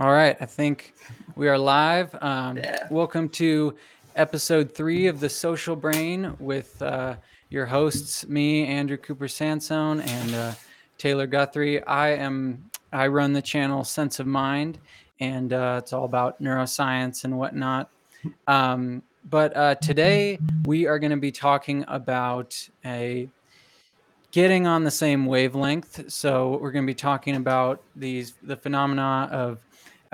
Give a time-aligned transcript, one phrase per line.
[0.00, 0.92] All right, I think
[1.36, 2.16] we are live.
[2.20, 2.88] Um, Yeah.
[2.90, 3.76] Welcome to
[4.16, 7.14] episode three of the Social Brain with uh,
[7.48, 10.52] your hosts, me, Andrew Cooper Sansone, and uh,
[10.98, 11.80] Taylor Guthrie.
[11.84, 14.80] I am I run the channel Sense of Mind,
[15.20, 17.88] and uh, it's all about neuroscience and whatnot.
[18.48, 19.00] Um,
[19.30, 23.28] but uh, today we are going to be talking about a
[24.32, 26.10] getting on the same wavelength.
[26.10, 29.60] So we're going to be talking about these the phenomena of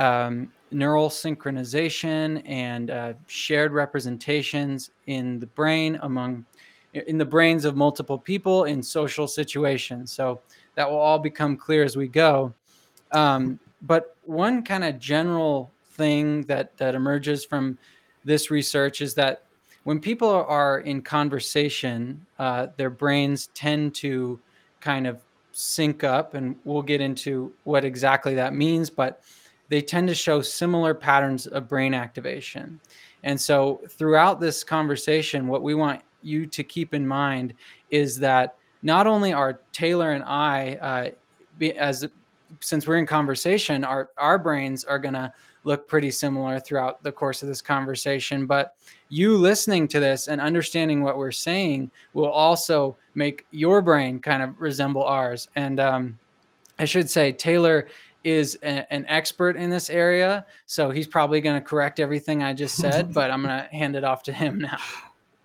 [0.01, 6.45] um, neural synchronization and uh, shared representations in the brain among
[6.93, 10.11] in the brains of multiple people in social situations.
[10.11, 10.41] So
[10.75, 12.53] that will all become clear as we go.
[13.13, 17.79] Um, but one kind of general thing that that emerges from
[18.25, 19.45] this research is that
[19.85, 24.39] when people are in conversation, uh, their brains tend to
[24.81, 25.21] kind of
[25.53, 28.91] sync up, and we'll get into what exactly that means.
[28.91, 29.23] But
[29.71, 32.79] they tend to show similar patterns of brain activation.
[33.23, 37.55] And so, throughout this conversation, what we want you to keep in mind
[37.91, 41.11] is that not only are Taylor and I, uh,
[41.59, 42.07] be, as
[42.61, 45.33] since we're in conversation, our our brains are gonna
[45.65, 48.75] look pretty similar throughout the course of this conversation, but
[49.09, 54.43] you listening to this and understanding what we're saying will also make your brain kind
[54.43, 55.49] of resemble ours.
[55.57, 56.19] And um,
[56.79, 57.89] I should say, Taylor
[58.25, 62.53] is a, an expert in this area, so he's probably going to correct everything I
[62.53, 63.13] just said.
[63.15, 64.79] but I'm going to hand it off to him now.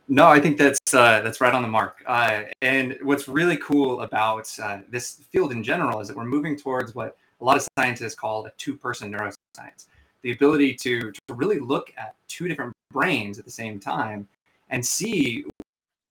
[0.08, 2.03] No, I think that's uh, that's right on the mark.
[2.06, 6.56] Uh, and what's really cool about uh, this field in general is that we're moving
[6.56, 9.88] towards what a lot of scientists call a two-person neuroscience,
[10.22, 14.28] the ability to, to really look at two different brains at the same time
[14.70, 15.44] and see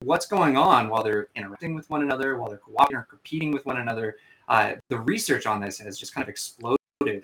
[0.02, 3.64] what's going on while they're interacting with one another, while they're cooperating or competing with
[3.64, 4.16] one another.
[4.48, 6.78] Uh, the research on this has just kind of exploded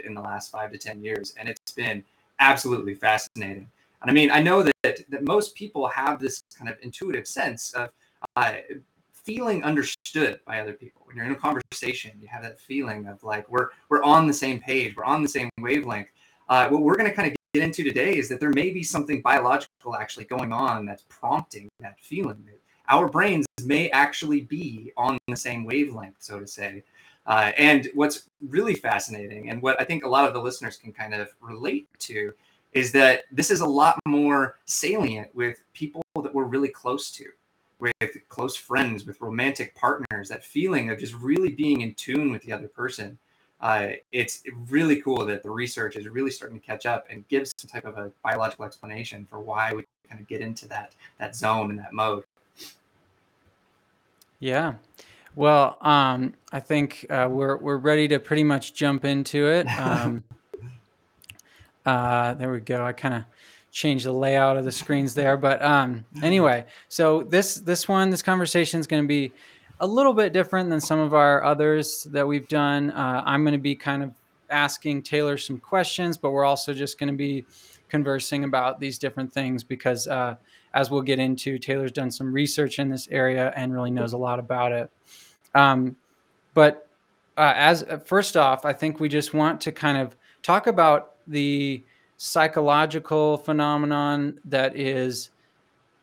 [0.05, 2.05] in the last five to ten years, and it's been
[2.39, 3.69] absolutely fascinating.
[4.03, 7.73] And I mean, I know that that most people have this kind of intuitive sense
[7.75, 7.91] of
[8.37, 8.55] uh,
[9.13, 11.03] feeling understood by other people.
[11.05, 14.35] When you're in a conversation, you have that feeling of like we're we're on the
[14.35, 16.09] same page, we're on the same wavelength.
[16.49, 18.83] Uh, what we're going to kind of get into today is that there may be
[18.83, 22.45] something biological actually going on that's prompting that feeling.
[22.89, 26.83] Our brains may actually be on the same wavelength, so to say.
[27.27, 30.93] Uh, and what's really fascinating, and what I think a lot of the listeners can
[30.93, 32.33] kind of relate to,
[32.73, 37.27] is that this is a lot more salient with people that we're really close to,
[37.79, 37.93] with
[38.29, 42.53] close friends, with romantic partners, that feeling of just really being in tune with the
[42.53, 43.19] other person.
[43.61, 47.53] Uh, it's really cool that the research is really starting to catch up and gives
[47.59, 51.37] some type of a biological explanation for why we kind of get into that that
[51.37, 52.25] zone and that mode.
[54.39, 54.75] Yeah.
[55.37, 59.67] Well, um, I think uh, we're we're ready to pretty much jump into it.
[59.79, 60.25] Um,
[61.87, 62.85] uh, there we go.
[62.85, 63.25] I kind of
[63.73, 68.23] changed the layout of the screens there, but um, anyway, so this this one, this
[68.23, 69.33] conversation is going to be
[69.81, 72.91] a little bit different than some of our others that we've done.
[72.91, 74.13] Uh, I'm going to be kind of
[74.51, 77.47] asking Taylor some questions, but we're also just going to be
[77.89, 80.37] conversing about these different things because, uh,
[80.75, 84.19] as we'll get into, Taylor's done some research in this area and really knows a
[84.19, 84.91] lot about it.
[85.55, 85.97] Um,
[86.55, 86.89] but
[87.37, 91.83] uh, as first off, I think we just want to kind of talk about the
[92.19, 95.31] psychological phenomenon that is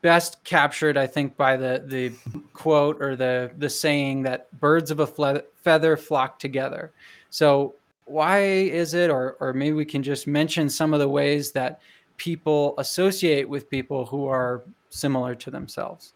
[0.02, 2.12] best captured, I think, by the the
[2.54, 6.92] quote or the the saying that birds of a feather flock together.
[7.30, 11.52] So why is it, or or maybe we can just mention some of the ways
[11.52, 11.82] that
[12.18, 16.14] people associate with people who are similar to themselves.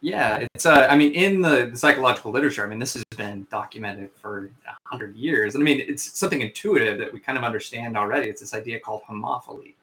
[0.00, 0.66] Yeah, it's.
[0.66, 4.50] Uh, I mean, in the, the, psychological literature, I mean, this has been documented for
[4.66, 8.28] a hundred years, and I mean, it's something intuitive that we kind of understand already.
[8.28, 9.74] It's this idea called homophily,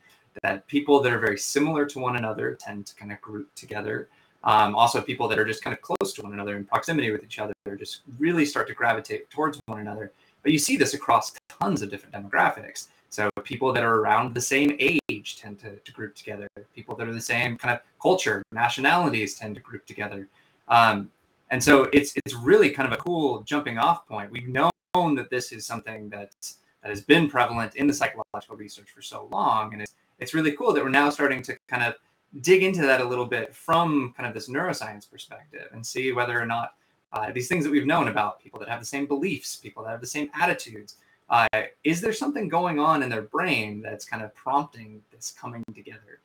[0.44, 4.10] that people that are very similar to one another tend to kind of group together.
[4.44, 7.24] Um, also, people that are just kind of close to one another in proximity with
[7.24, 10.12] each other just really start to gravitate towards one another.
[10.44, 11.32] But you see this across
[11.62, 12.88] tons of different demographics.
[13.10, 16.48] So people that are around the same age tend to, to group together.
[16.76, 20.28] People that are the same kind of culture, nationalities tend to group together.
[20.68, 21.10] Um,
[21.50, 24.32] and so it's it's really kind of a cool jumping off point.
[24.32, 28.90] We've known that this is something that's that has been prevalent in the psychological research
[28.94, 31.96] for so long, and it's it's really cool that we're now starting to kind of
[32.42, 36.40] dig into that a little bit from kind of this neuroscience perspective and see whether
[36.40, 36.76] or not
[37.14, 39.90] uh, these things that we've known about people that have the same beliefs, people that
[39.90, 40.98] have the same attitudes,
[41.30, 41.48] uh,
[41.84, 46.22] is there something going on in their brain that's kind of prompting this coming together?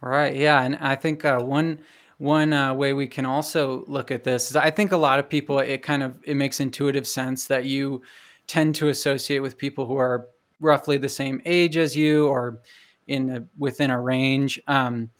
[0.00, 0.34] Right.
[0.34, 1.78] Yeah, and I think uh, one
[2.18, 5.28] one uh, way we can also look at this is I think a lot of
[5.28, 8.02] people it kind of it makes intuitive sense that you
[8.46, 10.28] tend to associate with people who are
[10.60, 12.60] roughly the same age as you or
[13.08, 15.10] in a, within a range um,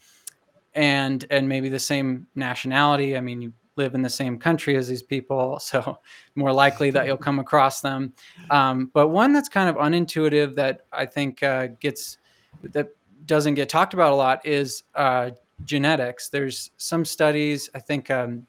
[0.73, 4.87] and and maybe the same nationality i mean you live in the same country as
[4.87, 5.99] these people so
[6.35, 8.13] more likely that you'll come across them
[8.49, 12.17] um, but one that's kind of unintuitive that i think uh, gets
[12.61, 12.89] that
[13.25, 15.31] doesn't get talked about a lot is uh,
[15.65, 18.45] genetics there's some studies i think um,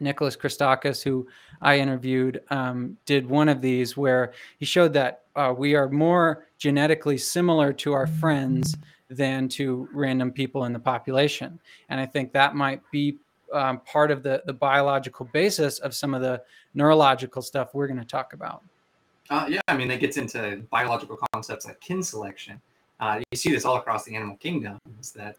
[0.00, 1.26] nicholas christakis who
[1.62, 6.46] i interviewed um, did one of these where he showed that uh, we are more
[6.58, 8.76] genetically similar to our friends
[9.10, 11.58] than to random people in the population.
[11.88, 13.18] And I think that might be
[13.54, 16.42] um, part of the, the biological basis of some of the
[16.74, 18.62] neurological stuff we're going to talk about.
[19.30, 22.60] Uh, yeah, I mean, it gets into biological concepts like kin selection.
[23.00, 25.36] Uh, you see this all across the animal kingdom, is that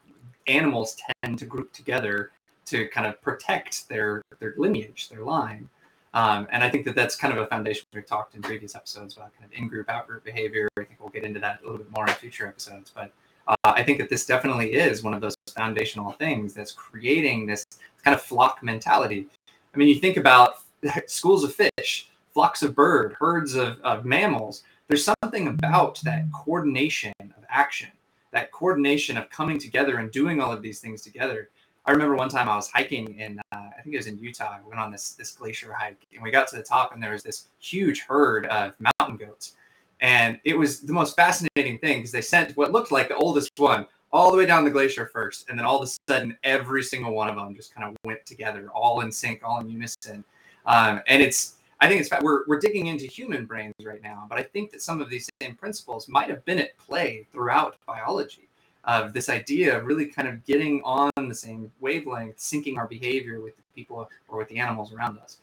[0.48, 2.32] animals tend to group together
[2.66, 5.70] to kind of protect their, their lineage, their line.
[6.16, 9.18] Um, and I think that that's kind of a foundation we've talked in previous episodes
[9.18, 10.70] about kind of in-group, out-group behavior.
[10.78, 12.92] I think we'll get into that a little bit more in future episodes.
[12.96, 13.12] But
[13.48, 17.66] uh, I think that this definitely is one of those foundational things that's creating this
[18.04, 19.28] kind of flock mentality.
[19.74, 20.56] I mean, you think about
[21.08, 24.64] schools of fish, flocks of bird, herds of, of mammals.
[24.88, 27.90] There's something about that coordination of action,
[28.32, 31.50] that coordination of coming together and doing all of these things together
[31.88, 34.58] I remember one time I was hiking in, uh, I think it was in Utah.
[34.58, 37.12] I went on this this glacier hike, and we got to the top, and there
[37.12, 39.54] was this huge herd of mountain goats,
[40.02, 43.52] and it was the most fascinating thing because they sent what looked like the oldest
[43.58, 46.84] one all the way down the glacier first, and then all of a sudden, every
[46.84, 50.24] single one of them just kind of went together, all in sync, all in unison,
[50.66, 51.54] um, and it's.
[51.82, 54.82] I think it's we're we're digging into human brains right now, but I think that
[54.82, 58.48] some of these same principles might have been at play throughout biology
[58.86, 63.42] of this idea of really kind of getting on the same wavelength, syncing our behavior
[63.42, 65.38] with the people or with the animals around us.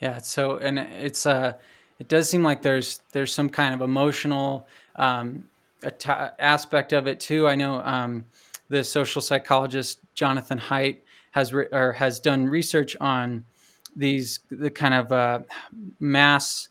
[0.00, 1.54] Yeah, so and it's uh
[1.98, 5.44] it does seem like there's there's some kind of emotional um,
[6.38, 7.46] aspect of it too.
[7.48, 8.24] I know um,
[8.68, 10.98] the social psychologist Jonathan Haidt
[11.32, 13.44] has re- or has done research on
[13.96, 15.40] these the kind of uh,
[16.00, 16.68] mass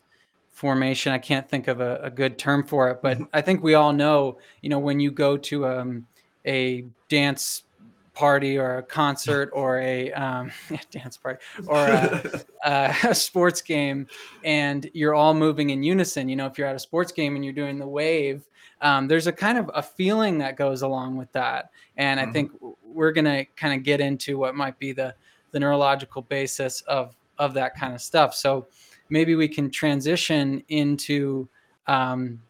[0.50, 1.12] formation.
[1.12, 3.24] I can't think of a, a, good term for it, but mm-hmm.
[3.32, 6.06] I think we all know, you know, when you go to um,
[6.46, 7.64] a dance
[8.14, 10.50] party or a concert or a um,
[10.90, 12.44] dance party or a,
[13.04, 14.06] a, sports game
[14.44, 17.44] and you're all moving in unison you know if you're at a sports game and
[17.44, 18.44] you're doing the wave
[18.80, 22.30] um, there's a kind of a feeling that goes along with that and mm-hmm.
[22.30, 22.52] i think
[22.82, 25.14] we're going to kind of get into what might be the
[25.50, 28.66] the neurological basis of of that kind of stuff so
[29.10, 31.48] maybe we can transition into
[31.86, 32.40] um,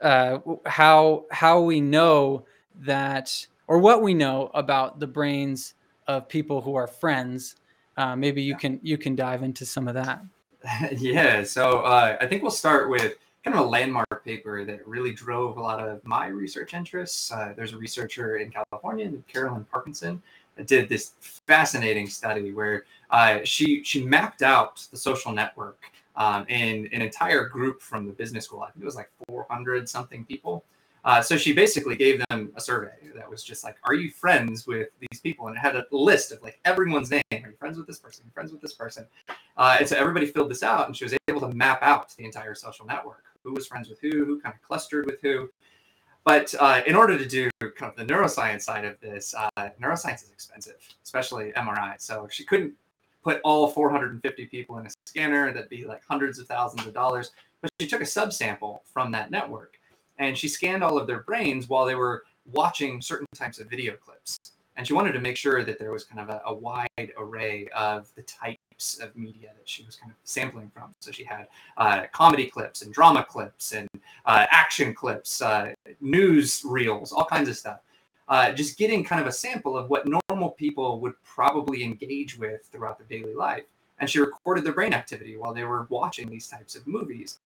[0.00, 2.44] uh, how how we know
[2.80, 5.74] that or what we know about the brains
[6.06, 7.56] of people who are friends.
[7.96, 10.22] Uh, maybe you can you can dive into some of that.
[10.96, 13.14] yeah, so uh, I think we'll start with
[13.44, 17.30] kind of a landmark paper that really drove a lot of my research interests.
[17.30, 20.22] Uh, there's a researcher in California, Carolyn Parkinson,
[20.56, 25.84] that did this fascinating study where uh, she she mapped out the social network
[26.16, 28.62] um, in an entire group from the business school.
[28.62, 30.64] I think it was like 400 something people.
[31.04, 34.66] Uh, so she basically gave them a survey that was just like, "Are you friends
[34.66, 37.22] with these people?" And it had a list of like everyone's name.
[37.32, 38.24] Are you friends with this person?
[38.24, 39.06] Are you friends with this person?
[39.56, 42.24] Uh, and so everybody filled this out, and she was able to map out the
[42.24, 43.24] entire social network.
[43.42, 44.24] Who was friends with who?
[44.24, 45.50] Who kind of clustered with who?
[46.24, 50.24] But uh, in order to do kind of the neuroscience side of this, uh, neuroscience
[50.24, 52.00] is expensive, especially MRI.
[52.00, 52.72] So she couldn't
[53.22, 55.52] put all 450 people in a scanner.
[55.52, 57.32] That'd be like hundreds of thousands of dollars.
[57.60, 59.78] But she took a subsample from that network
[60.18, 63.94] and she scanned all of their brains while they were watching certain types of video
[63.96, 64.38] clips.
[64.76, 67.68] And she wanted to make sure that there was kind of a, a wide array
[67.76, 70.92] of the types of media that she was kind of sampling from.
[70.98, 73.88] So she had uh, comedy clips and drama clips and
[74.26, 77.80] uh, action clips, uh, news reels, all kinds of stuff.
[78.26, 82.66] Uh, just getting kind of a sample of what normal people would probably engage with
[82.72, 83.64] throughout their daily life.
[84.00, 87.38] And she recorded their brain activity while they were watching these types of movies.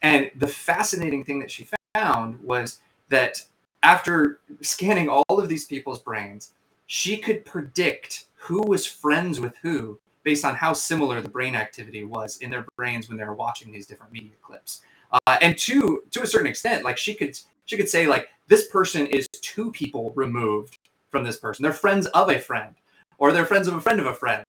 [0.00, 3.42] And the fascinating thing that she found was that
[3.82, 6.52] after scanning all of these people's brains,
[6.86, 12.04] she could predict who was friends with who based on how similar the brain activity
[12.04, 14.82] was in their brains when they were watching these different media clips.
[15.26, 18.68] Uh, and to to a certain extent, like she could she could say like this
[18.68, 20.78] person is two people removed
[21.10, 21.62] from this person.
[21.62, 22.74] They're friends of a friend,
[23.18, 24.44] or they're friends of a friend of a friend.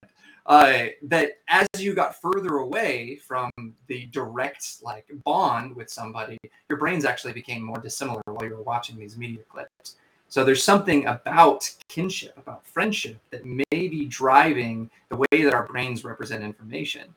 [0.46, 3.50] Uh, that as you got further away from
[3.88, 6.38] the direct like bond with somebody,
[6.70, 9.96] your brains actually became more dissimilar while you were watching these media clips.
[10.28, 15.66] So there's something about kinship, about friendship that may be driving the way that our
[15.68, 17.14] brains represent information.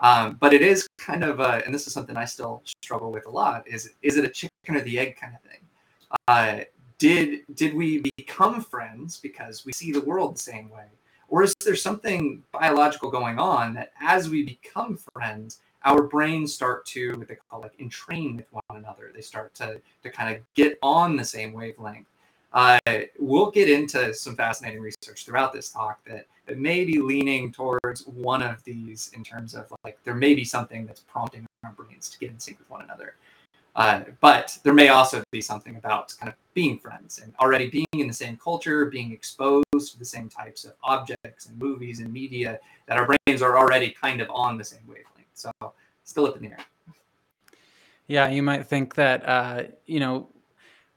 [0.00, 3.26] Um, but it is kind of, a, and this is something I still struggle with
[3.26, 3.66] a lot.
[3.66, 5.60] Is is it a chicken or the egg kind of thing?
[6.28, 6.64] Uh,
[6.98, 10.86] did did we become friends because we see the world the same way,
[11.28, 16.84] or is there something biological going on that as we become friends, our brains start
[16.86, 19.12] to what they call like entrain with one another.
[19.14, 22.06] They start to to kind of get on the same wavelength.
[22.52, 22.78] Uh,
[23.18, 28.06] we'll get into some fascinating research throughout this talk that that may be leaning towards
[28.06, 32.08] one of these in terms of like there may be something that's prompting our brains
[32.08, 33.14] to get in sync with one another.
[33.78, 37.86] Uh, but there may also be something about kind of being friends and already being
[37.92, 42.12] in the same culture, being exposed to the same types of objects and movies and
[42.12, 45.28] media that our brains are already kind of on the same wavelength.
[45.34, 45.52] So
[46.02, 46.58] still up in the air.
[48.08, 50.28] Yeah, you might think that uh, you know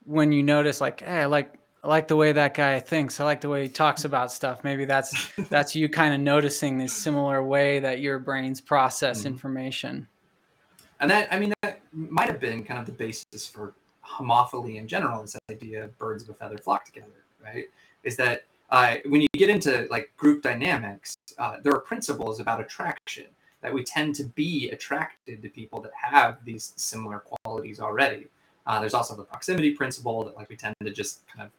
[0.06, 3.20] when you notice like, hey, I like I like the way that guy thinks.
[3.20, 4.64] I like the way he talks about stuff.
[4.64, 9.28] Maybe that's that's you kind of noticing this similar way that your brains process mm-hmm.
[9.28, 10.08] information.
[11.02, 13.74] And that I mean that might have been kind of the basis for
[14.06, 15.22] homophily in general.
[15.22, 17.66] This idea of birds of a feather flock together, right?
[18.04, 22.62] Is that uh, when you get into like group dynamics, uh, there are principles about
[22.62, 23.26] attraction
[23.62, 28.28] that we tend to be attracted to people that have these similar qualities already.
[28.66, 31.52] Uh, there's also the proximity principle that like we tend to just kind of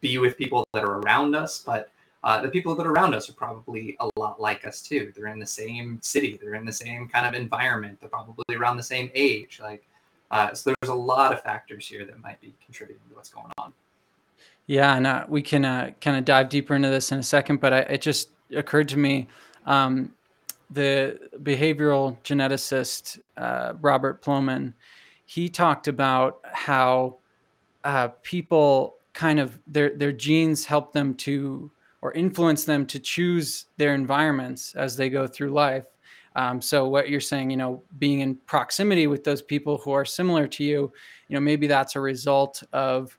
[0.00, 1.90] be with people that are around us, but
[2.24, 5.12] uh, the people that are around us are probably a lot like us too.
[5.14, 8.76] They're in the same city, they're in the same kind of environment, they're probably around
[8.76, 9.58] the same age.
[9.62, 9.84] Like,
[10.30, 13.52] uh, so there's a lot of factors here that might be contributing to what's going
[13.58, 13.72] on.
[14.66, 17.60] Yeah, and uh, we can uh, kind of dive deeper into this in a second,
[17.60, 19.26] but I, it just occurred to me
[19.66, 20.12] um,
[20.70, 24.72] the behavioral geneticist uh, Robert Plomin,
[25.26, 27.16] he talked about how
[27.84, 31.70] uh, people kind of their their genes help them to
[32.02, 35.84] or influence them to choose their environments as they go through life.
[36.34, 40.04] Um, so what you're saying, you know, being in proximity with those people who are
[40.04, 40.92] similar to you,
[41.28, 43.16] you know, maybe that's a result of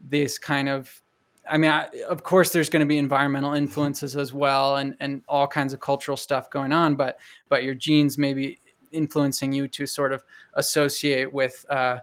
[0.00, 1.02] this kind of
[1.48, 5.22] I mean, I, of course, there's going to be environmental influences as well, and and
[5.28, 6.96] all kinds of cultural stuff going on.
[6.96, 8.58] But but your genes may be
[8.92, 10.24] influencing you to sort of
[10.54, 11.98] associate with uh,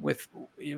[0.00, 0.28] with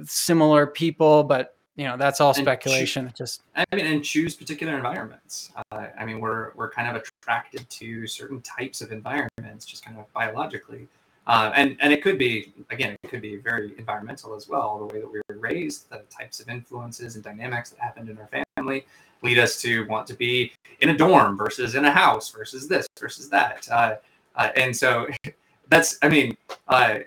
[0.04, 1.22] similar people.
[1.22, 3.12] But you know, that's all speculation.
[3.16, 5.50] Just I mean, and choose particular environments.
[5.70, 9.98] Uh, I mean, we're we're kind of attracted to certain types of environments, just kind
[9.98, 10.88] of biologically.
[11.26, 14.78] Uh, and and it could be again, it could be very environmental as well.
[14.78, 18.18] The way that we were raised, the types of influences and dynamics that happened in
[18.18, 18.86] our family
[19.22, 22.86] lead us to want to be in a dorm versus in a house versus this
[22.98, 23.68] versus that.
[23.70, 23.96] Uh,
[24.36, 25.08] uh, and so
[25.68, 26.36] that's I mean,
[26.68, 27.00] uh,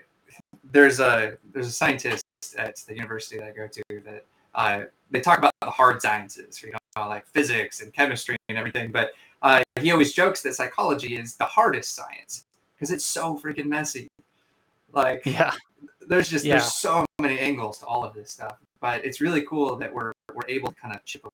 [0.70, 2.24] there's a there's a scientist
[2.56, 4.24] at the university that I go to that
[4.54, 8.90] uh, they talk about the hard sciences, you know, like physics and chemistry and everything.
[8.90, 13.66] But uh, he always jokes that psychology is the hardest science because it's so freaking
[13.66, 14.08] messy.
[14.92, 15.54] Like, yeah,
[16.06, 16.54] there's just yeah.
[16.58, 18.56] there's so many angles to all of this stuff.
[18.80, 21.26] But it's really cool that we're we're able to kind of chip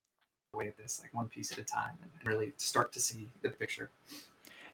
[0.55, 3.51] away at this like one piece at a time and really start to see the
[3.51, 3.91] picture.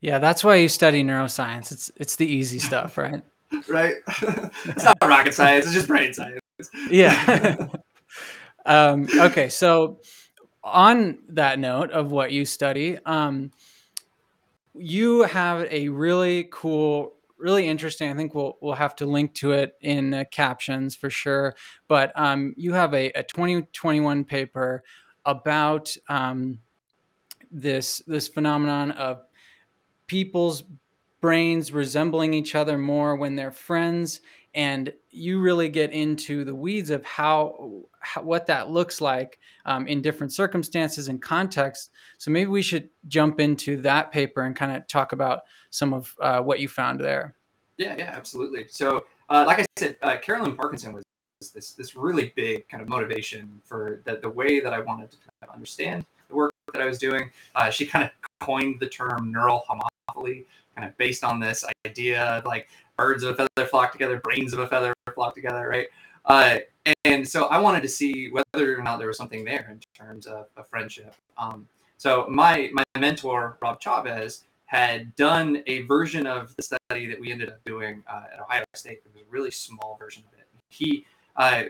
[0.01, 1.71] Yeah, that's why you study neuroscience.
[1.71, 3.23] It's it's the easy stuff, right?
[3.69, 3.95] right.
[4.65, 5.67] it's not rocket science.
[5.67, 6.41] It's just brain science.
[6.91, 7.69] Yeah.
[8.67, 9.99] um, okay, so
[10.65, 13.51] on that note of what you study, um,
[14.75, 19.51] you have a really cool really interesting i think we'll we'll have to link to
[19.51, 21.55] it in captions for sure
[21.89, 24.83] but um, you have a, a 2021 paper
[25.25, 26.59] about um,
[27.51, 29.25] this this phenomenon of
[30.07, 30.65] people's
[31.21, 34.21] brains resembling each other more when they're friends
[34.55, 39.87] and you really get into the weeds of how, how what that looks like um,
[39.87, 41.91] in different circumstances and contexts.
[42.19, 46.15] So maybe we should jump into that paper and kind of talk about some of
[46.21, 47.35] uh, what you found there.
[47.79, 48.67] Yeah, yeah, absolutely.
[48.69, 51.03] So, uh, like I said, uh, Carolyn Parkinson was
[51.51, 55.17] this this really big kind of motivation for the, the way that I wanted to
[55.17, 57.31] kind of understand the work that I was doing.
[57.55, 60.45] Uh, she kind of coined the term neural homophily,
[60.77, 62.69] kind of based on this idea like
[63.03, 65.89] birds of a feather flock together, brains of a feather flock together, right?
[66.27, 66.59] Uh,
[67.05, 70.27] and so I wanted to see whether or not there was something there in terms
[70.27, 71.15] of a friendship.
[71.37, 71.67] Um,
[71.97, 77.31] so my my mentor Rob Chavez had done a version of the study that we
[77.31, 79.03] ended up doing uh, at Ohio State.
[79.05, 80.47] It was a really small version of it.
[80.69, 81.05] He
[81.37, 81.65] uh,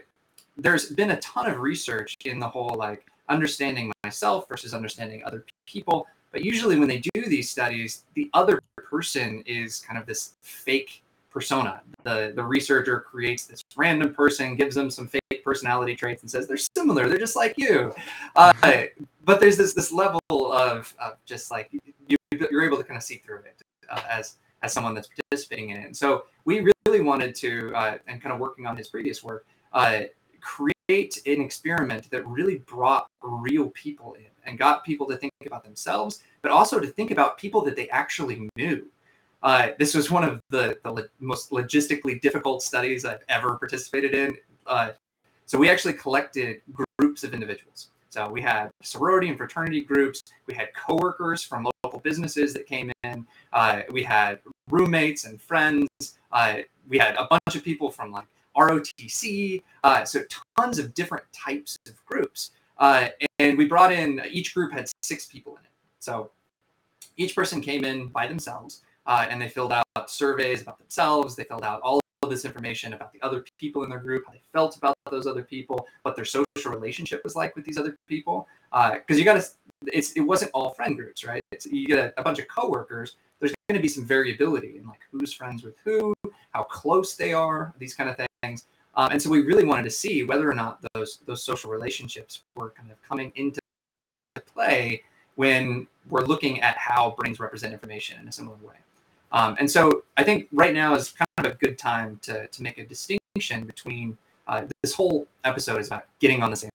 [0.56, 5.44] there's been a ton of research in the whole like understanding myself versus understanding other
[5.66, 6.06] people.
[6.30, 11.01] But usually when they do these studies, the other person is kind of this fake
[11.32, 11.82] persona.
[12.04, 16.46] The the researcher creates this random person, gives them some fake personality traits, and says
[16.46, 17.08] they're similar.
[17.08, 17.94] They're just like you.
[18.36, 18.52] Uh,
[19.24, 22.16] but there's this this level of, of just like you,
[22.50, 25.78] you're able to kind of see through it uh, as as someone that's participating in
[25.78, 25.86] it.
[25.86, 29.44] And so we really wanted to, uh, and kind of working on his previous work,
[29.72, 30.02] uh,
[30.40, 35.64] create an experiment that really brought real people in and got people to think about
[35.64, 38.86] themselves, but also to think about people that they actually knew.
[39.42, 44.14] Uh, this was one of the, the lo- most logistically difficult studies I've ever participated
[44.14, 44.36] in.
[44.66, 44.90] Uh,
[45.46, 46.62] so we actually collected
[46.98, 47.88] groups of individuals.
[48.10, 50.22] So we had sorority and fraternity groups.
[50.46, 53.26] We had coworkers from local businesses that came in.
[53.52, 54.38] Uh, we had
[54.70, 55.88] roommates and friends.
[56.30, 56.58] Uh,
[56.88, 59.62] we had a bunch of people from like ROTC.
[59.82, 60.20] Uh, so
[60.58, 62.50] tons of different types of groups.
[62.78, 63.08] Uh,
[63.38, 65.70] and we brought in each group had six people in it.
[65.98, 66.30] So
[67.16, 71.36] each person came in by themselves uh, and they filled out surveys about themselves.
[71.36, 74.32] They filled out all of this information about the other people in their group, how
[74.32, 77.98] they felt about those other people, what their social relationship was like with these other
[78.08, 78.46] people.
[78.70, 79.46] Because uh, you got to,
[79.86, 81.42] it's it wasn't all friend groups, right?
[81.50, 83.16] It's, you get a, a bunch of coworkers.
[83.40, 86.14] There's going to be some variability in like who's friends with who,
[86.52, 88.66] how close they are, these kind of things.
[88.94, 92.42] Um, and so we really wanted to see whether or not those those social relationships
[92.54, 93.58] were kind of coming into
[94.54, 95.02] play
[95.34, 98.74] when we're looking at how brains represent information in a similar way.
[99.32, 102.62] Um, and so I think right now is kind of a good time to, to
[102.62, 106.70] make a distinction between uh, this whole episode is about getting on the same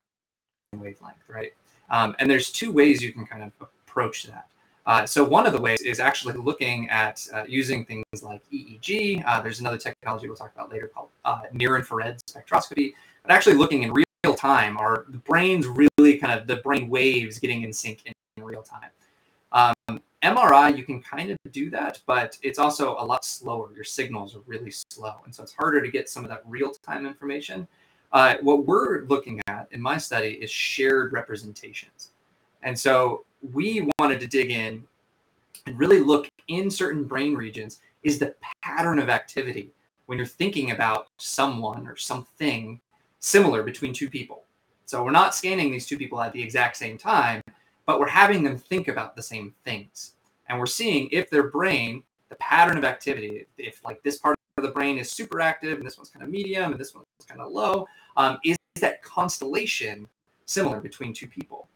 [0.75, 1.53] wavelength, right?
[1.89, 4.47] Um, and there's two ways you can kind of approach that.
[4.85, 9.21] Uh, so one of the ways is actually looking at uh, using things like EEG.
[9.25, 13.55] Uh, there's another technology we'll talk about later called uh, near infrared spectroscopy, but actually
[13.55, 17.73] looking in real time are the brain's really kind of the brain waves getting in
[17.73, 18.89] sync in, in real time.
[20.35, 23.69] MRI, you can kind of do that, but it's also a lot slower.
[23.73, 25.13] Your signals are really slow.
[25.23, 27.67] And so it's harder to get some of that real time information.
[28.11, 32.11] Uh, what we're looking at in my study is shared representations.
[32.63, 34.83] And so we wanted to dig in
[35.65, 39.71] and really look in certain brain regions is the pattern of activity
[40.07, 42.79] when you're thinking about someone or something
[43.19, 44.43] similar between two people.
[44.85, 47.41] So we're not scanning these two people at the exact same time,
[47.85, 50.13] but we're having them think about the same things.
[50.49, 54.63] And we're seeing if their brain, the pattern of activity, if like this part of
[54.63, 57.41] the brain is super active and this one's kind of medium and this one's kind
[57.41, 60.07] of low, um, is that constellation
[60.45, 61.67] similar between two people?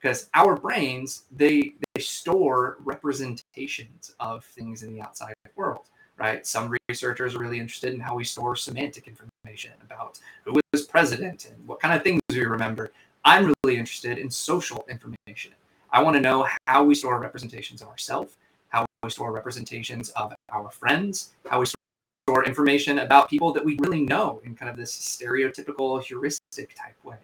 [0.00, 6.44] Because our brains, they they store representations of things in the outside world, right?
[6.46, 11.46] Some researchers are really interested in how we store semantic information about who was president
[11.46, 12.92] and what kind of things we remember.
[13.24, 15.52] I'm really interested in social information.
[15.92, 18.36] I want to know how we store representations of ourselves,
[18.68, 23.76] how we store representations of our friends, how we store information about people that we
[23.80, 27.18] really know in kind of this stereotypical heuristic type way.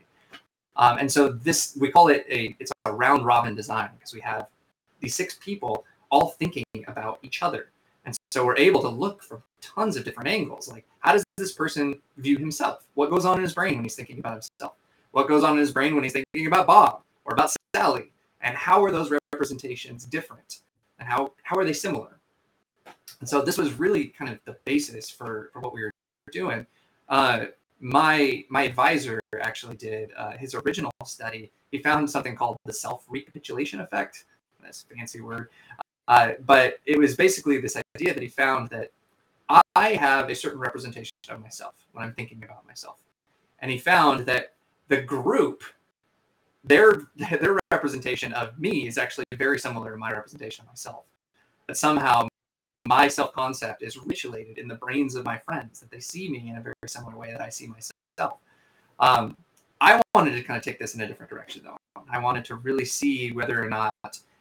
[0.77, 4.21] Um, and so this we call it a it's a round robin design because we
[4.21, 4.47] have
[5.01, 7.71] these six people all thinking about each other.
[8.05, 10.69] And so we're able to look from tons of different angles.
[10.69, 12.85] Like, how does this person view himself?
[12.95, 14.75] What goes on in his brain when he's thinking about himself?
[15.13, 18.57] what goes on in his brain when he's thinking about Bob or about Sally, and
[18.57, 20.61] how are those representations different,
[20.99, 22.19] and how how are they similar?
[23.21, 25.93] And so this was really kind of the basis for for what we were
[26.33, 26.67] doing.
[27.09, 27.47] Uh,
[27.81, 31.51] my my advisor actually did uh, his original study.
[31.71, 34.25] He found something called the self recapitulation effect.
[34.63, 35.49] That's a fancy word,
[36.09, 38.91] uh, but it was basically this idea that he found that
[39.75, 42.99] I have a certain representation of myself when I'm thinking about myself,
[43.61, 44.55] and he found that
[44.89, 45.63] the group
[46.69, 51.05] their their representation of me is actually very similar to my representation of myself.
[51.67, 52.29] But somehow
[52.87, 56.57] my self-concept is ritualated in the brains of my friends that they see me in
[56.57, 58.39] a very similar way that i see myself.
[59.01, 59.37] Um,
[59.81, 61.77] i wanted to kind of take this in a different direction though.
[62.11, 63.93] I wanted to really see whether or not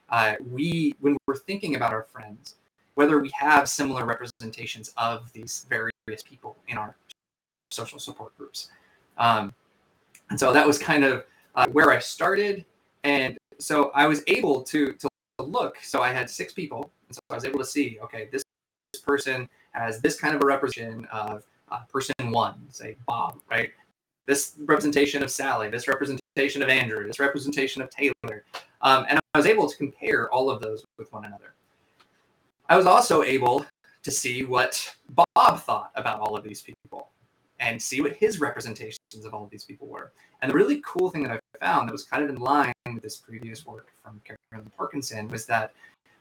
[0.09, 2.55] uh, we when we're thinking about our friends
[2.97, 6.95] whether we have similar representations of these various people in our
[7.69, 8.69] social support groups.
[9.19, 9.53] Um,
[10.31, 11.23] and so that was kind of
[11.57, 12.63] uh, where I started.
[13.03, 15.77] And so I was able to, to look.
[15.81, 16.91] So I had six people.
[17.07, 18.43] And so I was able to see, okay, this,
[18.93, 23.71] this person has this kind of a representation of uh, person one, say Bob, right?
[24.25, 28.45] This representation of Sally, this representation of Andrew, this representation of Taylor.
[28.81, 31.55] Um, and I was able to compare all of those with one another.
[32.69, 33.65] I was also able
[34.03, 34.95] to see what
[35.35, 37.09] Bob thought about all of these people
[37.59, 40.11] and see what his representations of all of these people were.
[40.41, 43.01] And the really cool thing that I found that was kind of in line with
[43.01, 45.73] this previous work from Carolyn Parkinson was that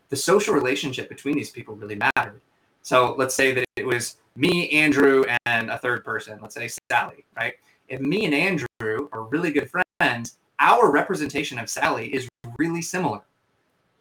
[0.09, 2.41] the social relationship between these people really mattered.
[2.83, 7.25] So let's say that it was me, Andrew, and a third person, let's say Sally,
[7.37, 7.55] right?
[7.89, 13.23] If me and Andrew are really good friends, our representation of Sally is really similar.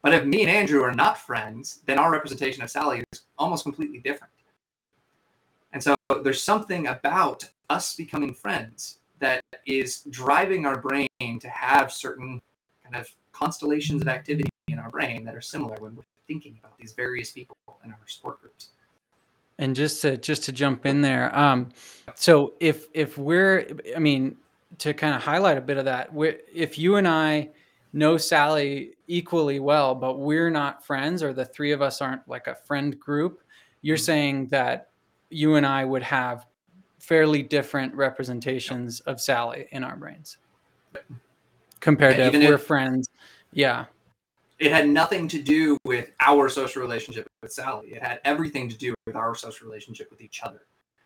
[0.01, 3.63] But if me and Andrew are not friends, then our representation of Sally is almost
[3.63, 4.31] completely different.
[5.73, 11.07] And so there's something about us becoming friends that is driving our brain
[11.39, 12.41] to have certain
[12.83, 16.77] kind of constellations of activity in our brain that are similar when we're thinking about
[16.77, 18.69] these various people in our support groups.
[19.57, 21.69] And just to just to jump in there, um,
[22.13, 24.35] so if if we're, I mean,
[24.79, 26.09] to kind of highlight a bit of that,
[26.53, 27.51] if you and I
[27.93, 32.47] know Sally equally well, but we're not friends, or the three of us aren't like
[32.47, 33.41] a friend group,
[33.81, 34.03] you're mm-hmm.
[34.03, 34.89] saying that
[35.29, 36.45] you and I would have
[37.05, 40.37] fairly different representations of Sally in our brains
[41.79, 43.09] compared yeah, to if we're if, friends.
[43.53, 43.85] Yeah.
[44.57, 47.89] It had nothing to do with our social relationship with Sally.
[47.89, 50.61] It had everything to do with our social relationship with each other.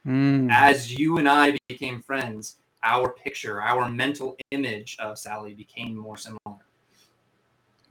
[0.07, 0.49] Mm.
[0.51, 6.15] As you and I became friends, our picture, our mental image of Sally became more
[6.15, 6.59] similar.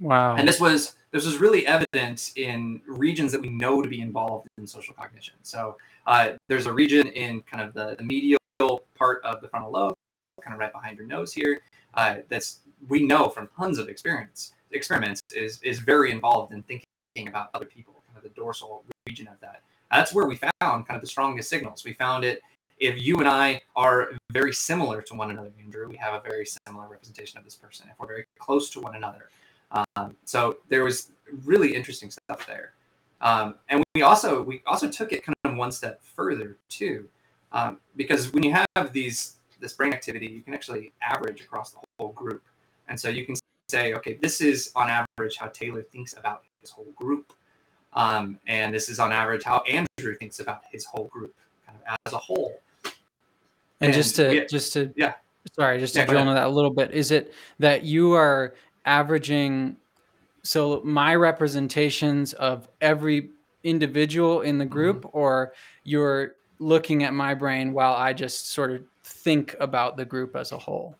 [0.00, 0.36] Wow.
[0.36, 4.48] And this was this was really evident in regions that we know to be involved
[4.58, 5.34] in social cognition.
[5.42, 5.76] So
[6.08, 8.38] uh, there's a region in kind of the, the medial
[8.96, 9.94] part of the frontal lobe,
[10.42, 11.60] kind of right behind your nose here,
[11.94, 17.28] uh, that's we know from tons of experience experiments is is very involved in thinking
[17.28, 19.62] about other people, kind of the dorsal region of that.
[19.90, 21.84] And that's where we found kind of the strongest signals.
[21.84, 22.40] We found it
[22.80, 26.46] if you and I are very similar to one another, Andrew, we have a very
[26.66, 27.86] similar representation of this person.
[27.90, 29.30] If we're very close to one another,
[29.72, 31.10] um, so there was
[31.44, 32.72] really interesting stuff there.
[33.20, 37.08] Um, and we also we also took it kind of one step further too,
[37.52, 41.78] um, because when you have these this brain activity, you can actually average across the
[41.98, 42.42] whole group,
[42.88, 43.34] and so you can
[43.68, 47.32] say, okay, this is on average how Taylor thinks about his whole group,
[47.94, 51.34] um, and this is on average how Andrew thinks about his whole group,
[51.66, 52.60] kind of as a whole.
[52.84, 52.94] And,
[53.80, 55.14] and just to we, just to yeah,
[55.56, 58.54] sorry, just to yeah, drill into that a little bit, is it that you are
[58.84, 59.76] averaging
[60.48, 63.32] so my representations of every
[63.64, 65.18] individual in the group mm-hmm.
[65.18, 65.52] or
[65.84, 70.52] you're looking at my brain while I just sort of think about the group as
[70.52, 70.96] a whole?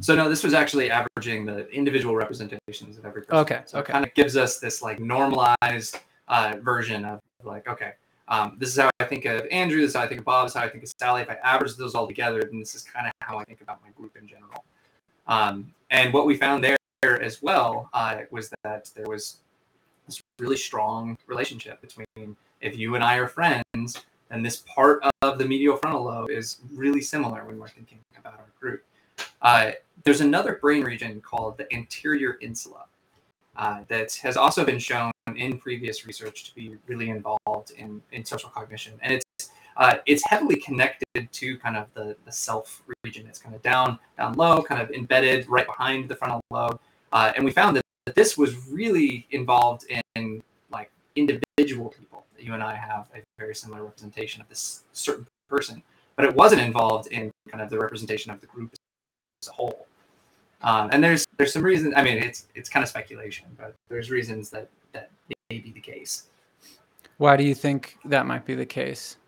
[0.00, 3.36] So no, this was actually averaging the individual representations of every person.
[3.38, 3.62] Okay.
[3.64, 3.90] So okay.
[3.90, 7.92] it kind of gives us this like normalized uh, version of like, okay,
[8.28, 9.80] um, this is how I think of Andrew.
[9.80, 10.44] This is how I think of Bob.
[10.44, 11.22] This is how I think of Sally.
[11.22, 13.80] If I average those all together, then this is kind of how I think about
[13.82, 14.62] my group in general.
[15.26, 16.76] Um, and what we found there
[17.12, 19.36] as well uh, was that there was
[20.06, 25.38] this really strong relationship between if you and I are friends, then this part of
[25.38, 28.82] the medial frontal lobe is really similar when we're thinking about our group.
[29.42, 29.72] Uh,
[30.04, 32.84] there's another brain region called the anterior insula
[33.56, 38.24] uh, that has also been shown in previous research to be really involved in, in
[38.24, 38.94] social cognition.
[39.02, 43.26] And it's uh, it's heavily connected to kind of the, the self region.
[43.26, 46.78] It's kind of down down low, kind of embedded right behind the frontal lobe.
[47.14, 52.26] Uh, and we found that, that this was really involved in like individual people.
[52.38, 55.82] You and I have a very similar representation of this certain person,
[56.16, 58.74] but it wasn't involved in kind of the representation of the group
[59.42, 59.86] as a whole.
[60.62, 61.94] Um, and there's there's some reasons.
[61.96, 65.10] I mean, it's it's kind of speculation, but there's reasons that that
[65.50, 66.24] may be the case.
[67.18, 69.18] Why do you think that might be the case?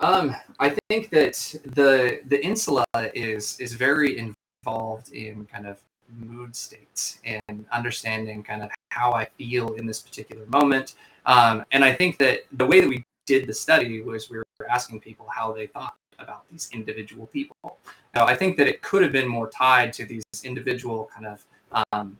[0.00, 5.78] Um, I think that the the insula is is very involved in kind of
[6.16, 10.94] mood states and understanding kind of how I feel in this particular moment.
[11.26, 14.44] Um, and I think that the way that we did the study was we were
[14.70, 17.78] asking people how they thought about these individual people.
[18.14, 21.84] Now, I think that it could have been more tied to these individual kind of
[21.92, 22.18] um,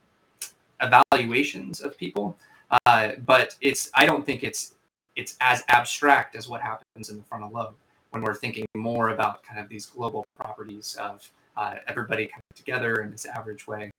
[0.80, 2.36] evaluations of people,
[2.84, 4.74] uh, but it's I don't think it's
[5.16, 7.74] it's as abstract as what happens in the frontal lobe
[8.10, 12.56] when we're thinking more about kind of these global properties of uh, everybody kind of
[12.56, 13.90] together in this average way.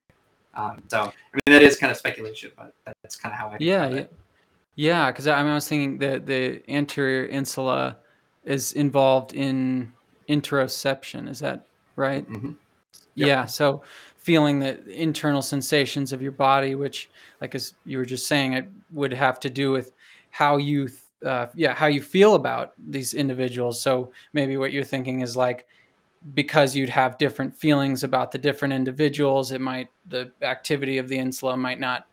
[0.54, 3.58] Um, so, I mean, that is kind of speculation, but that's kind of how I.
[3.60, 4.04] Yeah, yeah,
[4.74, 5.10] yeah.
[5.10, 7.98] Because I mean, I was thinking that the anterior insula
[8.44, 9.92] is involved in
[10.28, 11.28] interoception.
[11.28, 12.28] Is that right?
[12.28, 12.52] Mm-hmm.
[13.14, 13.28] Yep.
[13.28, 13.44] Yeah.
[13.44, 13.82] So,
[14.16, 17.10] feeling the internal sensations of your body, which,
[17.42, 19.92] like as you were just saying, it would have to do with
[20.30, 20.88] how you,
[21.26, 23.82] uh, yeah, how you feel about these individuals.
[23.82, 25.66] So maybe what you're thinking is like
[26.34, 31.16] because you'd have different feelings about the different individuals it might the activity of the
[31.16, 32.06] insula might not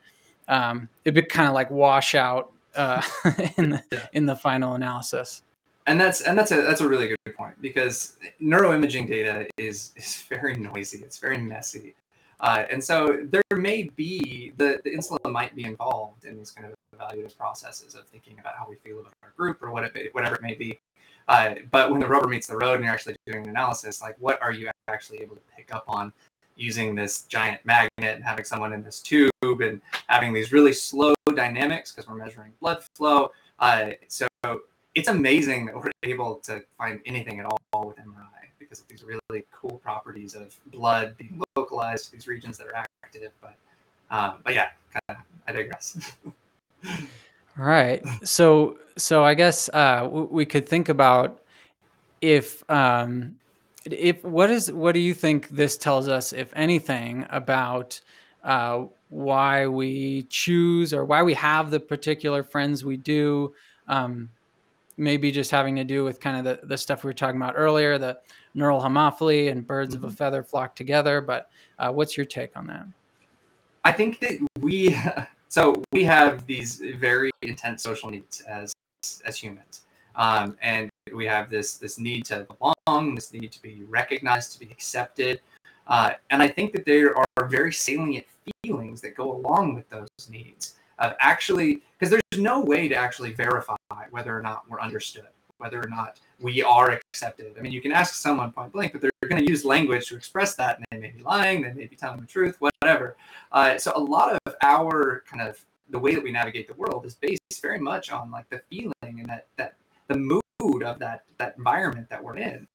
[0.47, 3.01] um, it'd be kind of like wash out uh,
[3.57, 4.07] in the yeah.
[4.13, 5.43] in the final analysis.
[5.87, 10.23] And that's and that's a that's a really good point because neuroimaging data is is
[10.29, 11.95] very noisy it's very messy.
[12.39, 16.67] Uh, and so there may be the, the insula might be involved in these kind
[16.67, 20.13] of evaluative processes of thinking about how we feel about our group or what it,
[20.13, 20.79] whatever it may be
[21.27, 24.15] uh, but when the rubber meets the road and you're actually doing an analysis, like
[24.19, 26.13] what are you actually able to pick up on
[26.55, 31.13] using this giant magnet and having someone in this tube and having these really slow
[31.35, 33.31] dynamics because we're measuring blood flow.
[33.59, 34.27] Uh, so
[34.95, 39.03] it's amazing that we're able to find anything at all with MRI because of these
[39.03, 43.31] really cool properties of blood being localized to these regions that are active.
[43.41, 43.55] But
[44.09, 46.13] um, but yeah, kind of, I digress.
[47.59, 48.03] All right.
[48.23, 51.41] So so I guess uh, we could think about
[52.21, 53.35] if um,
[53.85, 57.99] if what is what do you think this tells us, if anything, about
[58.43, 63.53] uh, why we choose or why we have the particular friends we do?
[63.87, 64.29] Um,
[64.97, 67.53] maybe just having to do with kind of the, the stuff we were talking about
[67.55, 68.17] earlier, the
[68.55, 70.03] neural homophily and birds mm-hmm.
[70.03, 70.17] of a mm-hmm.
[70.17, 71.21] feather flock together.
[71.21, 72.85] But uh, what's your take on that?
[73.85, 74.97] I think that we
[75.49, 78.73] so we have these very intense social needs as
[79.25, 79.81] as humans,
[80.15, 84.59] um, and we have this this need to belong, this need to be recognized, to
[84.59, 85.41] be accepted,
[85.87, 88.25] uh, and I think that there are very salient
[88.63, 93.33] feelings that go along with those needs of actually because there's no way to actually
[93.33, 93.75] verify
[94.11, 97.55] whether or not we're understood, whether or not we are accepted.
[97.57, 100.15] I mean, you can ask someone point blank, but they're going to use language to
[100.15, 103.17] express that, and they may be lying, they may be telling the truth, whatever.
[103.51, 107.05] Uh, so a lot of our kind of the way that we navigate the world
[107.05, 109.75] is based very much on like the feeling and that that
[110.07, 112.67] the mood of that that environment that we're in.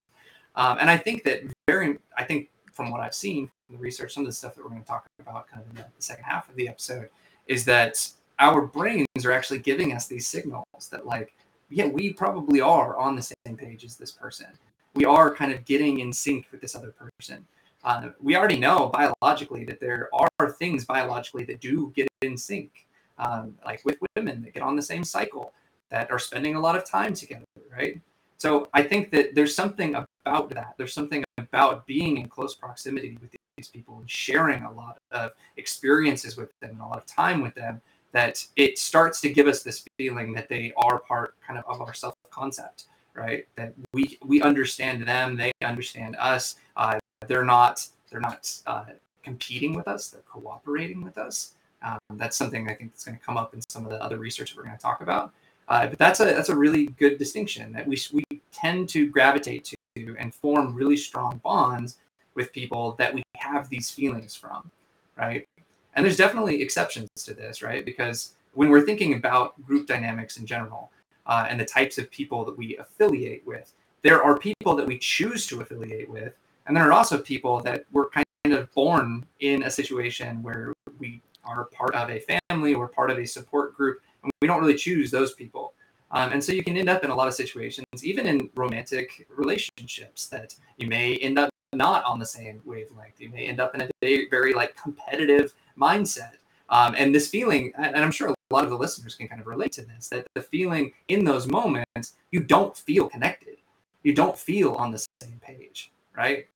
[0.55, 4.13] Um, and I think that very, I think from what I've seen from the research,
[4.15, 6.03] some of the stuff that we're going to talk about kind of in the, the
[6.03, 7.09] second half of the episode
[7.47, 8.07] is that
[8.39, 11.35] our brains are actually giving us these signals that like
[11.73, 14.47] yeah we probably are on the same page as this person.
[14.95, 17.45] We are kind of getting in sync with this other person.
[17.85, 22.87] Uh, we already know biologically that there are things biologically that do get in sync
[23.19, 25.53] um, like with women that get on the same cycle
[25.91, 27.45] that are spending a lot of time together
[27.77, 28.01] right?
[28.39, 30.75] So i think that there's something about that.
[30.77, 35.33] There's something about being in close proximity with these people and sharing a lot of
[35.57, 37.81] experiences with them and a lot of time with them
[38.13, 41.81] that it starts to give us this feeling that they are part kind of of
[41.81, 43.47] our self concept right?
[43.57, 48.85] That we we understand them they understand us uh, they're not they're not uh,
[49.23, 51.55] competing with us they're cooperating with us.
[51.85, 54.19] Um, that's something i think that's going to come up in some of the other
[54.19, 55.33] research that we're going to talk about.
[55.69, 59.65] Uh, but that's a that's a really good distinction that we we tend to gravitate
[59.65, 61.99] to and form really strong bonds
[62.35, 64.71] with people that we have these feelings from
[65.19, 65.47] right
[65.95, 67.85] and there's definitely exceptions to this, right?
[67.85, 70.91] Because when we're thinking about group dynamics in general
[71.27, 74.99] uh, and the types of people that we affiliate with, there are people that we
[74.99, 76.35] choose to affiliate with,
[76.67, 81.23] and there are also people that were kind of born in a situation where we
[81.45, 84.75] are part of a family or part of a support group, and we don't really
[84.75, 85.75] choose those people.
[86.11, 89.27] Um, and so you can end up in a lot of situations, even in romantic
[89.35, 93.15] relationships, that you may end up not on the same wavelength.
[93.19, 96.33] You may end up in a very, like competitive mindset.
[96.69, 99.47] Um, and this feeling, and I'm sure a lot of the listeners can kind of
[99.47, 103.57] relate to this, that the feeling in those moments, you don't feel connected.
[104.03, 106.47] You don't feel on the same page, right?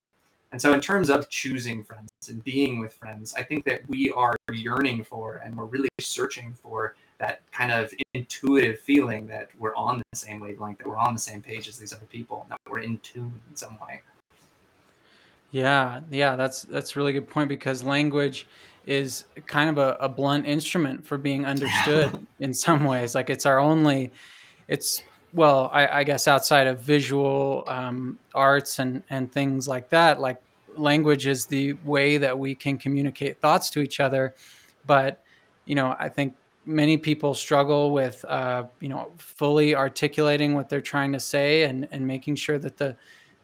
[0.52, 4.10] And so, in terms of choosing friends and being with friends, I think that we
[4.12, 9.74] are yearning for and we're really searching for that kind of intuitive feeling that we're
[9.74, 12.58] on the same wavelength, that we're on the same page as these other people, that
[12.70, 14.02] we're in tune in some way.
[15.56, 18.46] Yeah, yeah, that's that's really good point because language
[18.84, 23.14] is kind of a, a blunt instrument for being understood in some ways.
[23.14, 24.12] Like it's our only,
[24.68, 30.20] it's well, I, I guess outside of visual um, arts and and things like that,
[30.20, 30.36] like
[30.76, 34.34] language is the way that we can communicate thoughts to each other.
[34.86, 35.22] But
[35.64, 36.34] you know, I think
[36.66, 41.88] many people struggle with uh, you know fully articulating what they're trying to say and
[41.92, 42.94] and making sure that the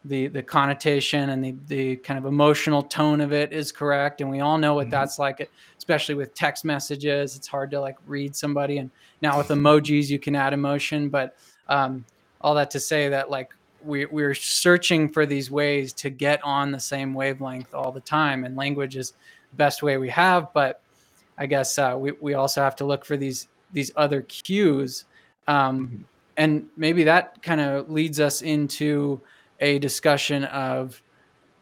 [0.05, 4.29] the the connotation and the the kind of emotional tone of it is correct and
[4.29, 4.91] we all know what mm-hmm.
[4.91, 9.47] that's like especially with text messages it's hard to like read somebody and now with
[9.47, 11.37] emojis you can add emotion but
[11.69, 12.03] um,
[12.41, 13.53] all that to say that like
[13.85, 18.43] we, we're searching for these ways to get on the same wavelength all the time
[18.43, 19.11] and language is
[19.51, 20.81] the best way we have but
[21.37, 25.05] i guess uh, we, we also have to look for these these other cues
[25.47, 26.01] um, mm-hmm.
[26.35, 29.21] and maybe that kind of leads us into
[29.63, 31.01] a discussion of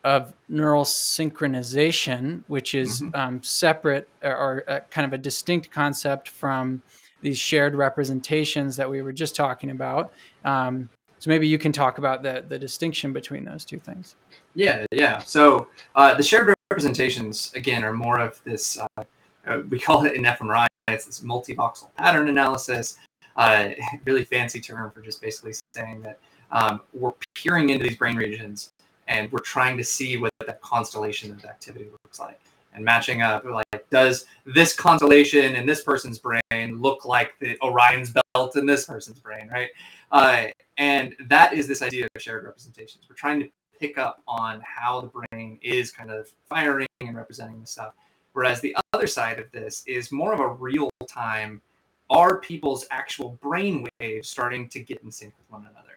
[0.03, 3.15] of neural synchronization, which is mm-hmm.
[3.15, 6.81] um, separate or, or uh, kind of a distinct concept from
[7.21, 10.11] these shared representations that we were just talking about.
[10.43, 14.15] Um, so maybe you can talk about the the distinction between those two things.
[14.55, 15.19] Yeah, yeah.
[15.19, 18.79] So uh, the shared representations again are more of this.
[18.79, 19.03] Uh,
[19.45, 20.65] uh we call it in fMRI.
[20.87, 22.97] It's this multivoxel pattern analysis.
[23.35, 23.69] Uh,
[24.03, 26.19] really fancy term for just basically saying that
[26.51, 28.71] um, we're peering into these brain regions
[29.07, 32.39] and we're trying to see what that constellation of activity looks like
[32.73, 36.41] and matching up like does this constellation in this person's brain
[36.81, 39.69] look like the orion's belt in this person's brain right?
[40.11, 40.45] Uh,
[40.77, 43.05] and that is this idea of shared representations.
[43.09, 47.61] We're trying to pick up on how the brain is kind of firing and representing
[47.61, 47.93] the stuff.
[48.33, 51.61] Whereas the other side of this is more of a real time
[52.09, 55.90] are people's actual brain waves starting to get in sync with one another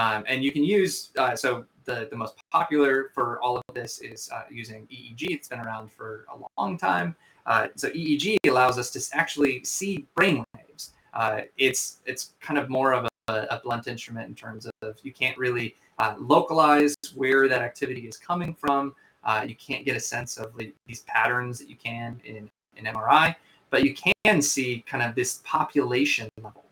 [0.00, 4.00] um, and you can use uh, so the, the most popular for all of this
[4.00, 5.30] is uh, using EEG.
[5.30, 7.14] It's been around for a long time.
[7.44, 10.92] Uh, so EEG allows us to actually see brain waves.
[11.12, 15.12] Uh, it's it's kind of more of a, a, blunt instrument in terms of you
[15.12, 18.94] can't really uh, localize where that activity is coming from.
[19.24, 22.84] Uh, you can't get a sense of the, these patterns that you can in, in
[22.84, 23.34] MRI,
[23.68, 26.64] but you can see kind of this population level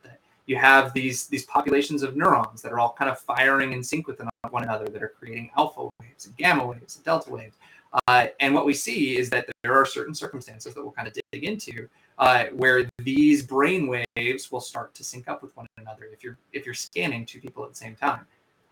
[0.49, 4.09] you have these these populations of neurons that are all kind of firing in sync
[4.09, 7.57] with one another that are creating alpha waves and gamma waves and delta waves.
[8.07, 11.15] Uh, and what we see is that there are certain circumstances that we'll kind of
[11.33, 11.87] dig into
[12.19, 16.39] uh, where these brain waves will start to sync up with one another if you're
[16.55, 18.27] if you're scanning two people at the same time.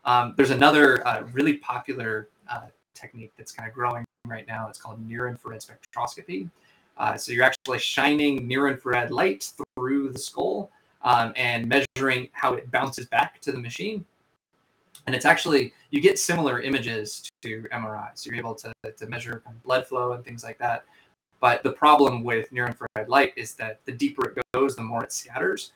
[0.06, 4.66] Um, there's another uh, really popular uh, technique that's kind of growing right now.
[4.70, 6.48] It's called near infrared spectroscopy.
[6.96, 10.70] Uh, so you're actually shining near infrared light through the skull
[11.06, 14.04] um, and measuring how it bounces back to the machine.
[15.06, 18.10] And it's actually, you get similar images to MRI.
[18.14, 20.84] So you're able to, to measure blood flow and things like that.
[21.40, 25.04] But the problem with near infrared light is that the deeper it goes, the more
[25.04, 25.72] it scatters.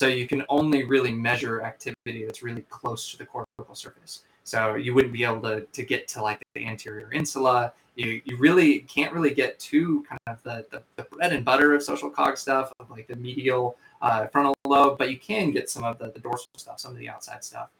[0.00, 4.24] So you can only really measure activity that's really close to the cortical surface.
[4.42, 7.72] So you wouldn't be able to, to get to like the anterior insula.
[7.94, 11.72] You, you really can't really get to kind of the, the, the bread and butter
[11.72, 15.70] of social cog stuff, of like the medial uh, frontal lobe, but you can get
[15.70, 17.70] some of the, the dorsal stuff, some of the outside stuff.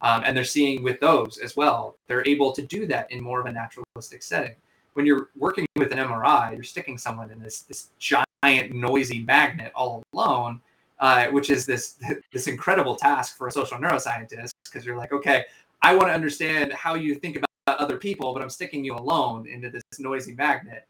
[0.00, 3.40] Um, and they're seeing with those as well, they're able to do that in more
[3.40, 4.54] of a naturalistic setting.
[4.94, 9.72] When you're working with an MRI, you're sticking someone in this this giant noisy magnet
[9.74, 10.60] all alone,
[10.98, 11.96] uh, which is this
[12.32, 15.44] this incredible task for a social neuroscientist because you're like, okay,
[15.82, 19.46] I want to understand how you think about other people, but I'm sticking you alone
[19.46, 20.86] into this noisy magnet.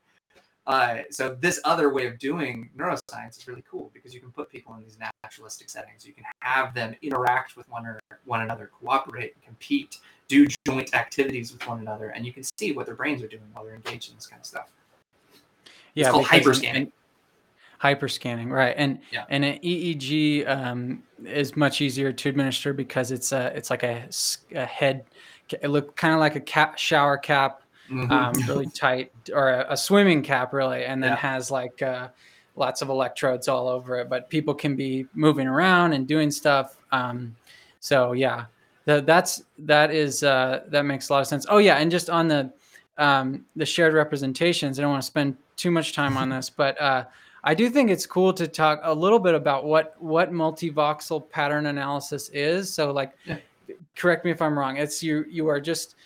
[0.66, 4.48] Uh, so this other way of doing neuroscience is really cool because you can put
[4.48, 6.06] people in these naturalistic settings.
[6.06, 9.98] You can have them interact with one or one another, cooperate, compete,
[10.28, 13.42] do joint activities with one another, and you can see what their brains are doing
[13.52, 14.70] while they're engaged in this kind of stuff.
[15.94, 16.92] Yeah, it's called hyperscanning.
[17.82, 18.74] Hyperscanning, right?
[18.78, 19.24] And yeah.
[19.28, 24.08] and an EEG um, is much easier to administer because it's a it's like a,
[24.54, 25.04] a head.
[25.60, 28.10] It look kind of like a cap, shower cap mm-hmm.
[28.10, 31.16] um, really tight, or a, a, swimming cap, really, and then yeah.
[31.16, 32.08] has like uh,
[32.56, 34.08] lots of electrodes all over it.
[34.08, 36.76] But people can be moving around and doing stuff.
[36.92, 37.34] Um,
[37.80, 38.46] so yeah,
[38.84, 41.46] the, that's that is uh, that makes a lot of sense.
[41.48, 42.52] Oh yeah, and just on the
[42.98, 46.80] um, the shared representations, I don't want to spend too much time on this, but
[46.80, 47.04] uh,
[47.44, 51.66] I do think it's cool to talk a little bit about what what multivoxel pattern
[51.66, 52.72] analysis is.
[52.72, 53.38] So like, yeah.
[53.96, 54.76] correct me if I'm wrong.
[54.76, 55.96] It's you you are just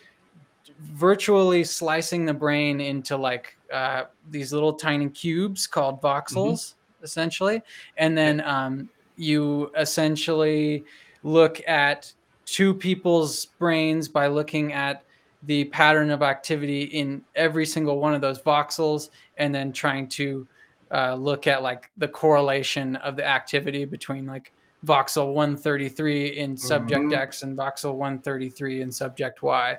[0.81, 7.05] virtually slicing the brain into like uh, these little tiny cubes called voxels, mm-hmm.
[7.05, 7.63] essentially,
[7.97, 10.85] and then um, you essentially
[11.23, 12.13] look at
[12.45, 15.03] two people's brains by looking at
[15.43, 20.47] the pattern of activity in every single one of those voxels, and then trying to
[20.93, 24.53] uh, look at like the correlation of the activity between like
[24.85, 27.15] voxel 133 in subject mm-hmm.
[27.15, 29.77] X and voxel 133 in subject Y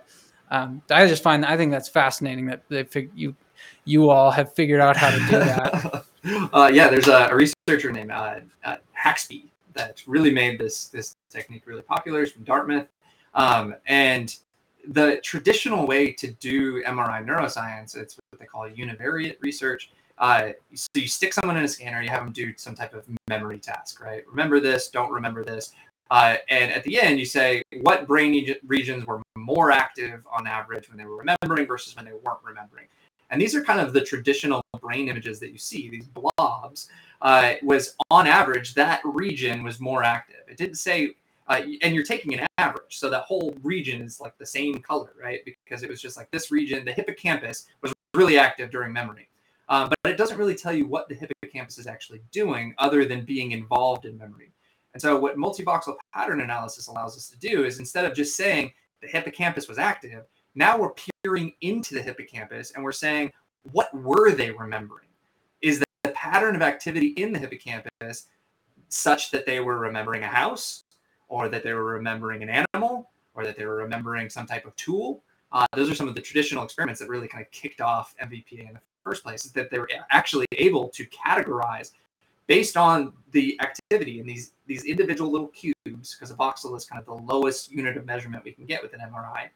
[0.51, 3.35] um, I just find I think that's fascinating that they fig- you
[3.85, 6.05] you all have figured out how to do that.
[6.53, 11.15] uh, yeah, there's a, a researcher named uh, uh, Haxby that really made this this
[11.29, 12.21] technique really popular.
[12.21, 12.87] He's from Dartmouth,
[13.33, 14.35] um, and
[14.89, 19.91] the traditional way to do MRI neuroscience it's what they call univariate research.
[20.17, 23.05] Uh, so you stick someone in a scanner, you have them do some type of
[23.29, 24.23] memory task, right?
[24.27, 25.73] Remember this, don't remember this.
[26.09, 30.89] Uh, and at the end, you say what brain regions were more active on average
[30.89, 32.87] when they were remembering versus when they weren't remembering.
[33.29, 36.89] And these are kind of the traditional brain images that you see, these blobs,
[37.21, 40.41] uh, was on average, that region was more active.
[40.47, 41.15] It didn't say,
[41.49, 42.97] uh, and you're taking an average.
[42.99, 45.41] So that whole region is like the same color, right?
[45.43, 49.27] Because it was just like this region, the hippocampus was really active during memory.
[49.69, 53.25] Um, but it doesn't really tell you what the hippocampus is actually doing other than
[53.25, 54.51] being involved in memory.
[54.97, 58.73] And so, what multivoxel pattern analysis allows us to do is instead of just saying
[58.99, 60.23] the hippocampus was active,
[60.55, 63.31] now we're peering into the hippocampus and we're saying,
[63.73, 65.05] what were they remembering?
[65.61, 68.25] Is the pattern of activity in the hippocampus
[68.89, 70.85] such that they were remembering a house,
[71.27, 74.75] or that they were remembering an animal, or that they were remembering some type of
[74.77, 75.21] tool?
[75.51, 78.67] uh, those are some of the traditional experiments that really kind of kicked off MVPA
[78.67, 79.45] in the first place.
[79.45, 81.91] Is that they were actually able to categorize
[82.47, 86.99] based on the activity in these these individual little cubes, because a voxel is kind
[86.99, 89.49] of the lowest unit of measurement we can get with an MRI.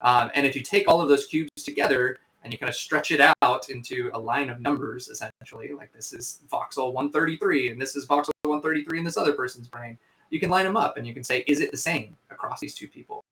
[0.00, 3.10] Um, and if you take all of those cubes together and you kind of stretch
[3.10, 7.96] it out into a line of numbers, essentially, like this is voxel 133 and this
[7.96, 9.98] is voxel 133 in this other person's brain,
[10.30, 12.74] you can line them up and you can say, is it the same across these
[12.74, 13.24] two people?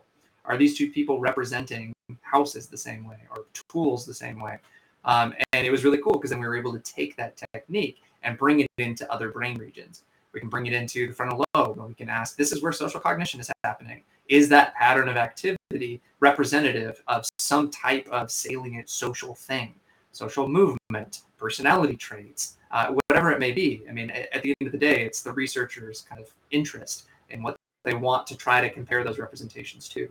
[0.45, 1.93] Are these two people representing
[2.23, 4.59] houses the same way or tools the same way?
[5.07, 8.03] Um, and it was really cool because then we were able to take that technique
[8.23, 10.03] and bring it into other brain regions.
[10.33, 12.73] We can bring it into the frontal lobe and we can ask, this is where
[12.73, 14.03] social cognition is happening.
[14.29, 19.75] Is that pattern of activity representative of some type of salient social thing,
[20.13, 23.85] social movement, personality traits, uh, whatever it may be?
[23.89, 27.43] I mean, at, the end of the day, it's the researcher's kind of interest in
[27.43, 30.09] what they want to try to compare those representations to.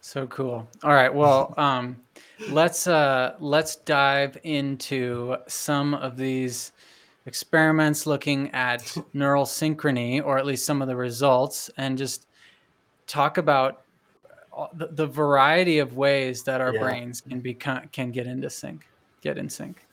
[0.00, 0.66] So cool.
[0.82, 1.14] All right.
[1.14, 1.96] Well, um,
[2.50, 6.72] let's uh, let's dive into some of these
[7.26, 12.26] experiments looking at neural synchrony, or at least some of the results, and just
[13.06, 13.82] talk about
[14.74, 16.80] the, the variety of ways that our yeah.
[16.80, 18.86] brains can become can get into sync,
[19.20, 19.86] get in sync.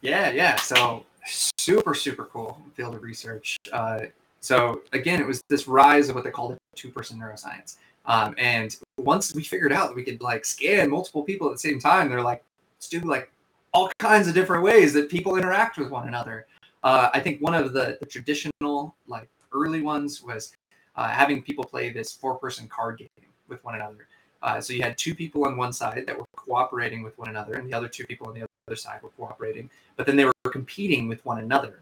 [0.00, 0.56] Yeah, yeah.
[0.56, 3.56] So super, super cool field of research.
[3.72, 4.00] Uh,
[4.40, 7.76] so again, it was this rise of what they called two-person neuroscience.
[8.06, 11.58] Um, and once we figured out that we could like scan multiple people at the
[11.58, 12.44] same time, they're like,
[12.76, 13.30] let's do like
[13.72, 16.46] all kinds of different ways that people interact with one another.
[16.82, 20.52] Uh, I think one of the, the, traditional like early ones was
[20.96, 23.08] uh, having people play this four-person card game
[23.48, 24.08] with one another.
[24.42, 27.54] Uh, so you had two people on one side that were cooperating with one another,
[27.54, 30.32] and the other two people on the other side were cooperating, but then they were
[30.50, 31.80] competing with one another.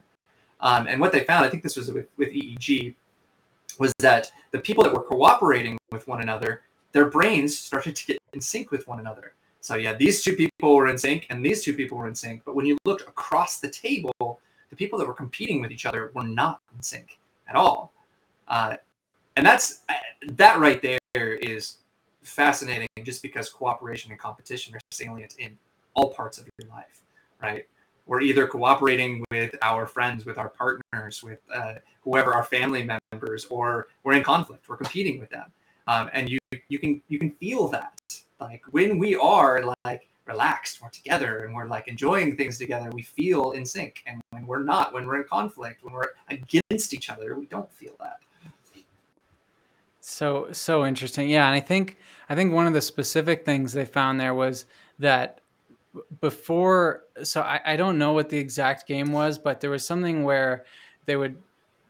[0.61, 2.95] Um, and what they found, I think this was with, with EEG,
[3.79, 6.63] was that the people that were cooperating with one another,
[6.93, 9.35] their brains started to get in sync with one another.
[9.61, 12.43] So yeah, these two people were in sync and these two people were in sync.
[12.45, 16.11] But when you looked across the table, the people that were competing with each other
[16.15, 17.19] were not in sync
[17.49, 17.93] at all.
[18.49, 18.77] Uh,
[19.37, 19.81] and that's
[20.29, 21.77] that right there is
[22.23, 25.57] fascinating just because cooperation and competition are salient in
[25.95, 27.03] all parts of your life,
[27.43, 27.67] right?
[28.11, 33.45] we're either cooperating with our friends, with our partners, with uh, whoever our family members,
[33.51, 34.69] or we're in conflict.
[34.69, 35.45] We're competing with them,
[35.87, 38.01] um, and you you can you can feel that
[38.41, 42.91] like when we are like relaxed, we're together, and we're like enjoying things together.
[42.93, 46.95] We feel in sync, and when we're not, when we're in conflict, when we're against
[46.95, 48.19] each other, we don't feel that.
[50.01, 51.47] So so interesting, yeah.
[51.47, 54.67] And I think I think one of the specific things they found there was
[54.99, 55.41] that
[56.21, 60.23] before so I, I don't know what the exact game was but there was something
[60.23, 60.65] where
[61.07, 61.37] they would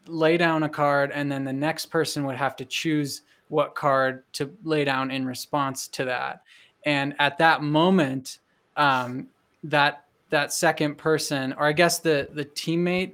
[0.07, 3.21] lay down a card and then the next person would have to choose
[3.51, 6.41] what card to lay down in response to that
[6.85, 8.39] and at that moment
[8.77, 9.27] um,
[9.63, 13.13] that that second person or i guess the the teammate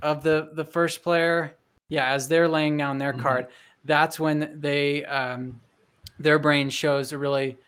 [0.00, 1.54] of the the first player
[1.88, 3.22] yeah as they're laying down their mm-hmm.
[3.22, 3.46] card
[3.84, 5.60] that's when they um,
[6.18, 7.58] their brain shows a really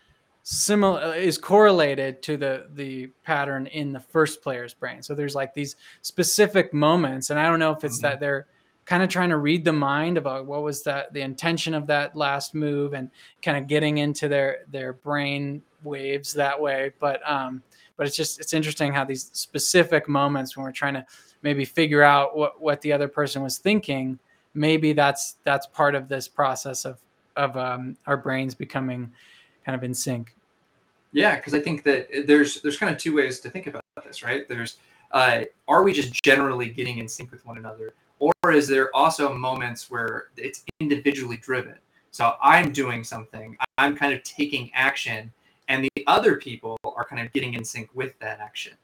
[0.43, 5.53] similar is correlated to the the pattern in the first player's brain so there's like
[5.55, 8.09] these specific moments and i don't know if it's mm-hmm.
[8.09, 8.47] that they're
[8.85, 12.15] kind of trying to read the mind about what was that the intention of that
[12.15, 13.11] last move and
[13.43, 17.63] kind of getting into their their brain waves that way but um
[17.97, 21.05] but it's just it's interesting how these specific moments when we're trying to
[21.43, 24.19] maybe figure out what what the other person was thinking
[24.55, 26.99] maybe that's that's part of this process of
[27.37, 29.13] of um, our brains becoming
[29.67, 30.35] kind of in sync.
[31.13, 34.23] Yeah, because I think that there's there's kind of two ways to think about this,
[34.23, 34.49] right?
[34.49, 34.77] There's
[35.13, 37.95] uh, are we just generally getting in sync with one another,
[38.43, 41.77] or is there also moments where it's individually driven?
[42.11, 45.33] So I'm doing something, I'm kind of taking action,
[45.69, 48.75] and the other people are kind of getting in sync with that action,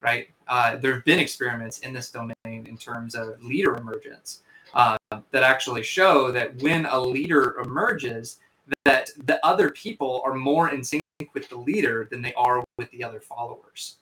[0.00, 0.28] right?
[0.46, 4.42] Uh, there have been experiments in this domain in terms of leader emergence
[4.74, 4.96] uh,
[5.30, 8.38] that actually show that when a leader emerges,
[8.84, 11.02] that the other people are more in sync
[11.34, 13.96] with the leader than they are with the other followers.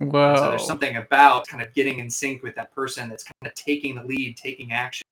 [0.00, 0.36] Wow.
[0.36, 3.54] So there's something about kind of getting in sync with that person that's kind of
[3.54, 5.04] taking the lead, taking action.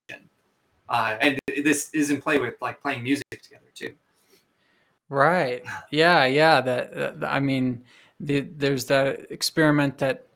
[0.89, 3.93] Uh, and this is in play with like playing music together too.
[5.09, 5.65] Right.
[5.91, 6.25] Yeah.
[6.27, 6.61] Yeah.
[6.61, 7.83] That, I mean,
[8.21, 10.27] the, there's that experiment that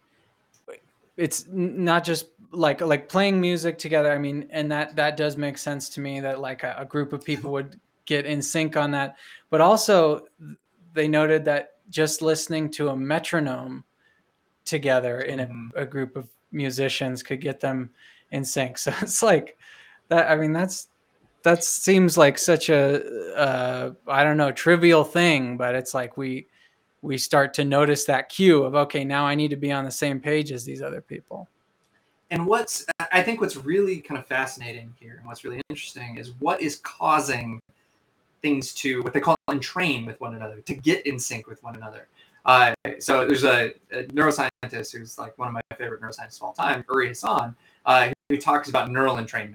[1.17, 4.11] it's not just like like playing music together.
[4.13, 7.13] I mean, and that that does make sense to me that like a, a group
[7.13, 9.17] of people would get in sync on that.
[9.51, 10.27] But also,
[10.95, 13.85] they noted that just listening to a metronome
[14.65, 15.69] together in a, mm-hmm.
[15.77, 17.91] a group of musicians could get them
[18.33, 18.79] in sync.
[18.79, 19.57] So it's like
[20.09, 20.31] that.
[20.31, 20.89] I mean, that's
[21.43, 26.47] that seems like such a uh, I don't know trivial thing, but it's like we
[27.03, 29.91] we start to notice that cue of okay, now I need to be on the
[29.91, 31.49] same page as these other people.
[32.31, 36.33] And what's I think what's really kind of fascinating here and what's really interesting is
[36.39, 37.61] what is causing
[38.43, 41.77] things to what they call entrain with one another, to get in sync with one
[41.77, 42.07] another.
[42.51, 46.53] Uh, so there's a, a, neuroscientist who's like one of my favorite neuroscientists of all
[46.53, 47.55] time, Uri Hasson,
[47.87, 49.55] uh, who talks about neural entrainment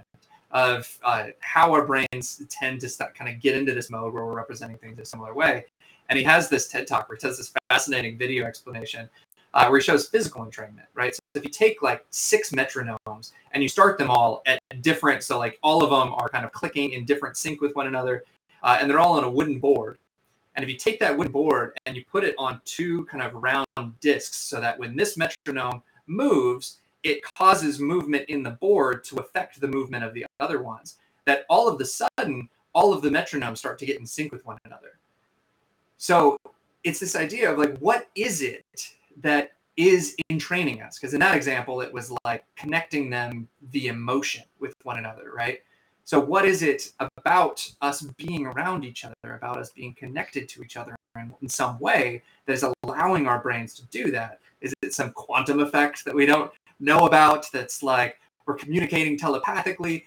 [0.52, 4.26] of uh, how our brains tend to start, kind of get into this mode where
[4.26, 5.66] we're representing things in a similar way.
[6.08, 9.10] And he has this TED talk where he does this fascinating video explanation
[9.54, 11.14] uh, where he shows physical entrainment, right?
[11.14, 15.38] So if you take like six metronomes and you start them all at different, so
[15.38, 18.24] like all of them are kind of clicking in different sync with one another,
[18.64, 19.98] uh, and they're all on a wooden board.
[20.56, 23.34] And if you take that wooden board and you put it on two kind of
[23.36, 23.66] round
[24.00, 29.60] discs, so that when this metronome moves, it causes movement in the board to affect
[29.60, 30.96] the movement of the other ones.
[31.26, 34.46] That all of the sudden, all of the metronomes start to get in sync with
[34.46, 34.98] one another.
[35.98, 36.38] So
[36.84, 38.92] it's this idea of like, what is it
[39.22, 40.98] that is entraining us?
[40.98, 45.60] Because in that example, it was like connecting them the emotion with one another, right?
[46.06, 50.62] So, what is it about us being around each other, about us being connected to
[50.62, 50.96] each other
[51.42, 54.40] in some way that is allowing our brains to do that?
[54.62, 60.06] Is it some quantum effect that we don't know about that's like we're communicating telepathically?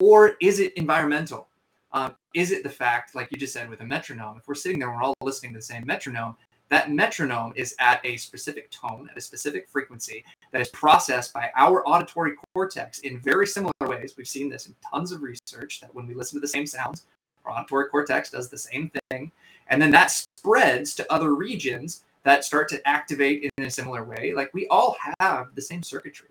[0.00, 1.46] Or is it environmental?
[1.92, 4.80] Um, is it the fact, like you just said with a metronome, if we're sitting
[4.80, 6.36] there and we're all listening to the same metronome,
[6.68, 11.50] that metronome is at a specific tone, at a specific frequency that is processed by
[11.56, 14.14] our auditory cortex in very similar ways.
[14.16, 17.06] We've seen this in tons of research that when we listen to the same sounds,
[17.44, 19.30] our auditory cortex does the same thing.
[19.68, 24.32] And then that spreads to other regions that start to activate in a similar way.
[24.34, 26.30] Like we all have the same circuitry.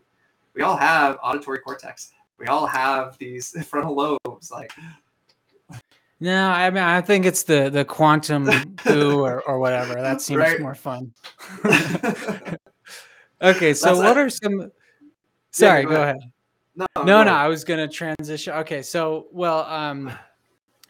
[0.53, 2.11] We all have auditory cortex.
[2.38, 4.51] We all have these frontal lobes.
[4.51, 4.73] Like
[6.20, 8.49] no, I mean I think it's the the quantum
[8.84, 9.95] goo or, or whatever.
[9.95, 10.61] That seems right.
[10.61, 11.13] more fun.
[13.41, 14.72] okay, so That's what like, are some?
[15.51, 16.16] Sorry, yeah, go, go ahead.
[16.18, 16.32] ahead.
[16.76, 17.34] No, no, no, no.
[17.34, 18.53] I was gonna transition.
[18.53, 20.11] Okay, so well, um,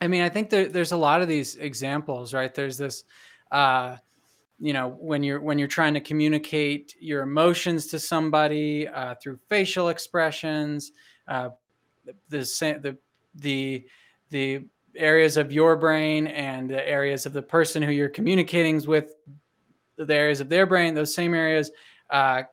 [0.02, 2.54] I mean, I think there, there's a lot of these examples, right?
[2.54, 3.04] There's this,
[3.52, 3.98] uh,
[4.60, 9.40] you know, when you're when you're trying to communicate your emotions to somebody uh, through
[9.50, 10.92] facial expressions,
[11.28, 11.50] uh,
[12.30, 12.40] the
[12.82, 12.98] the
[13.36, 13.86] the
[14.30, 14.66] the
[14.98, 19.16] areas of your brain and the areas of the person who you're communicating with,
[19.98, 21.72] the areas of their brain, those same areas
[22.10, 22.44] uh,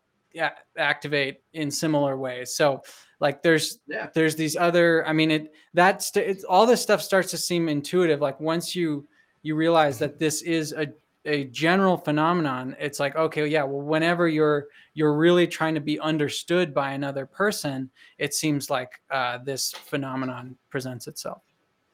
[0.77, 2.55] activate in similar ways.
[2.55, 2.83] So
[3.21, 4.09] like there's yeah.
[4.15, 5.07] there's these other.
[5.07, 8.21] I mean it that's it's all this stuff starts to seem intuitive.
[8.21, 9.07] Like once you
[9.43, 10.89] you realize that this is a
[11.25, 16.01] a general phenomenon it's like okay yeah well whenever you're you're really trying to be
[16.01, 17.89] understood by another person
[18.19, 21.43] it seems like uh, this phenomenon presents itself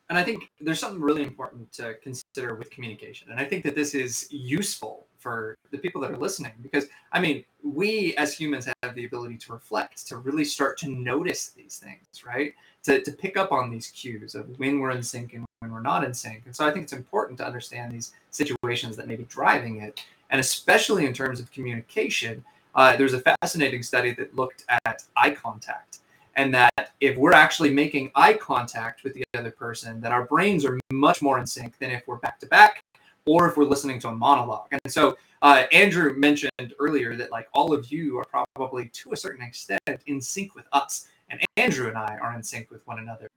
[0.09, 3.30] and I think there's something really important to consider with communication.
[3.30, 7.20] And I think that this is useful for the people that are listening because, I
[7.20, 11.76] mean, we as humans have the ability to reflect, to really start to notice these
[11.76, 12.54] things, right?
[12.84, 15.82] To, to pick up on these cues of when we're in sync and when we're
[15.82, 16.42] not in sync.
[16.46, 20.02] And so I think it's important to understand these situations that may be driving it.
[20.30, 22.44] And especially in terms of communication,
[22.74, 25.98] uh, there's a fascinating study that looked at eye contact
[26.39, 30.64] and that if we're actually making eye contact with the other person that our brains
[30.64, 32.82] are much more in sync than if we're back to back
[33.26, 34.68] or if we're listening to a monologue.
[34.70, 39.16] And so uh, andrew mentioned earlier that like all of you are probably to a
[39.16, 42.99] certain extent in sync with us and andrew and i are in sync with one
[42.99, 43.28] another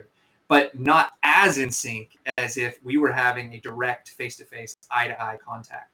[0.52, 5.94] but not as in sync as if we were having a direct face-to-face eye-to-eye contact.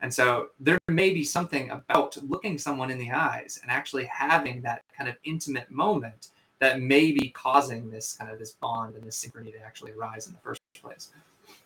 [0.00, 4.62] And so there may be something about looking someone in the eyes and actually having
[4.62, 6.28] that kind of intimate moment
[6.60, 10.26] that may be causing this kind of this bond and this synchrony to actually arise
[10.26, 11.10] in the first place.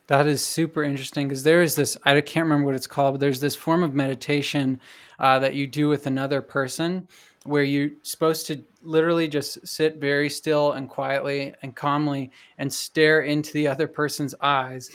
[0.08, 3.20] That is super interesting because there is this, I can't remember what it's called, but
[3.20, 4.80] there's this form of meditation
[5.18, 7.08] uh, that you do with another person
[7.44, 13.22] where you're supposed to literally just sit very still and quietly and calmly and stare
[13.22, 14.90] into the other person's eyes.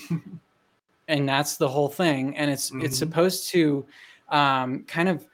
[1.08, 2.36] and that's the whole thing.
[2.38, 2.86] And it's, mm-hmm.
[2.86, 3.86] it's supposed to
[4.30, 5.26] um, kind of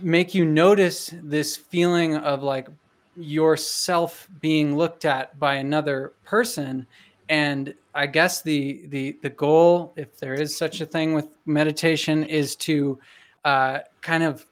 [0.00, 2.68] make you notice this feeling of like
[3.16, 6.86] yourself being looked at by another person
[7.28, 12.24] and i guess the the the goal if there is such a thing with meditation
[12.24, 12.98] is to
[13.44, 14.46] uh, kind of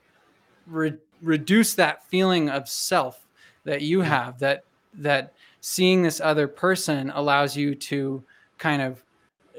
[0.66, 3.26] re- reduce that feeling of self
[3.64, 8.22] that you have that that seeing this other person allows you to
[8.58, 9.02] kind of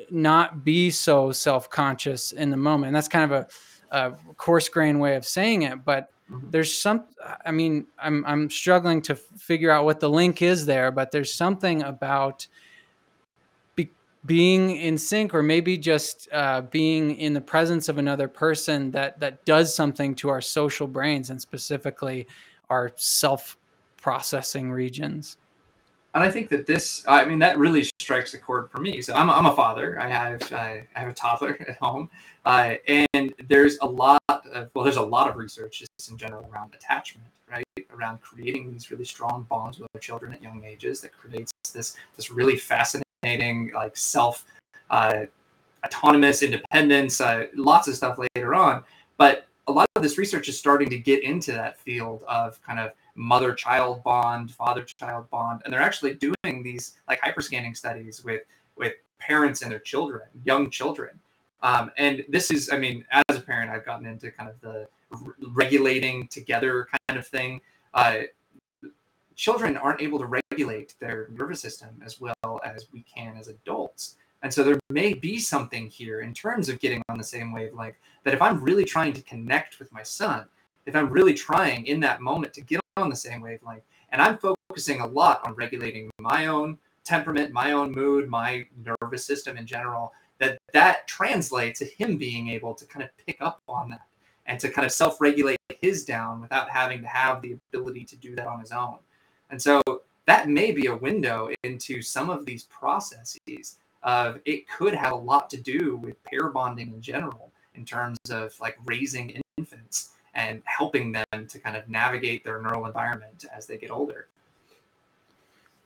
[0.10, 3.48] not be so self-conscious in the moment and that's kind of
[3.92, 6.10] a, a coarse grain way of saying it but.
[6.50, 7.06] There's some
[7.46, 11.34] i mean i'm i'm struggling to figure out what the link is there but there's
[11.34, 12.48] something about
[13.76, 13.90] be,
[14.26, 19.20] being in sync or maybe just uh, being in the presence of another person that
[19.20, 22.28] that does something to our social brains and specifically
[22.70, 23.58] our self
[23.98, 25.38] processing regions
[26.14, 29.02] and I think that this, I mean, that really strikes a chord for me.
[29.02, 30.00] So I'm, I'm a father.
[30.00, 32.10] I have I have a toddler at home,
[32.46, 32.76] uh,
[33.14, 36.74] and there's a lot of well, there's a lot of research just in general around
[36.76, 37.64] attachment, right?
[37.96, 41.96] Around creating these really strong bonds with our children at young ages that creates this
[42.18, 44.46] this really fascinating like self
[44.90, 45.26] uh,
[45.86, 48.84] autonomous independence, uh, lots of stuff later on.
[49.18, 52.80] But a lot of this research is starting to get into that field of kind
[52.80, 58.24] of mother child bond, father child bond, and they're actually doing these like hyperscanning studies
[58.24, 58.42] with
[58.78, 61.20] with parents and their children, young children.
[61.64, 64.88] Um, and this is, I mean, as a parent, I've gotten into kind of the
[65.54, 67.62] regulating together kind of thing.
[67.94, 68.22] Uh,
[69.36, 74.16] children aren't able to regulate their nervous system as well as we can as adults.
[74.44, 77.96] And so there may be something here in terms of getting on the same wavelength
[78.24, 80.46] that if I'm really trying to connect with my son,
[80.88, 84.38] if I'm really trying in that moment to get on the same wavelength, and I'm
[84.38, 88.66] focusing a lot on regulating my own temperament, my own mood, my
[89.02, 93.38] nervous system in general, that that translates to him being able to kind of pick
[93.42, 94.02] up on that
[94.46, 98.36] and to kind of self-regulate his down without having to have the ability to do
[98.36, 98.98] that on his own.
[99.50, 99.82] And so
[100.26, 105.16] that may be a window into some of these processes of it could have a
[105.16, 110.62] lot to do with pair bonding in general in terms of like raising infants and
[110.66, 114.28] helping them to kind of navigate their neural environment as they get older.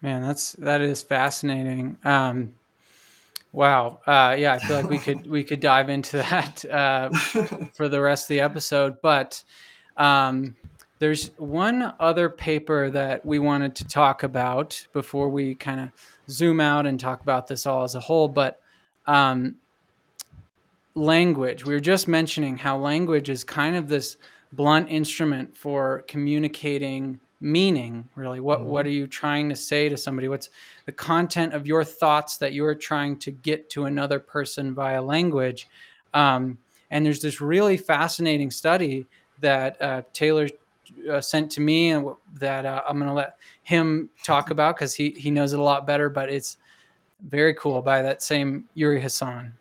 [0.02, 1.98] Man, that's that is fascinating.
[2.04, 2.54] Um,
[3.54, 4.00] wow.
[4.06, 7.10] Uh, yeah, I feel like we could we could dive into that uh,
[7.74, 9.43] for the rest of the episode, but
[9.98, 10.56] um,
[11.00, 15.89] there's one other paper that we wanted to talk about before we kind of
[16.30, 18.28] zoom out and talk about this all as a whole.
[18.28, 18.62] But
[19.08, 19.56] um,
[20.96, 24.18] language, we were just mentioning how language is kind of this
[24.56, 28.66] blunt instrument for communicating meaning really what Mhm.
[28.66, 30.49] what are you trying to say to somebody what's
[30.86, 35.68] the content of your thoughts that you're trying to get to another person via language
[36.14, 36.58] um,
[36.91, 39.06] and there's this really fascinating study
[39.41, 40.47] that uh, taylor
[41.12, 44.76] uh, sent to me and w- that uh, i'm going to let him talk about
[44.76, 46.58] because he, he knows it a lot better but it's
[47.28, 49.51] very cool by that same Uri Hasson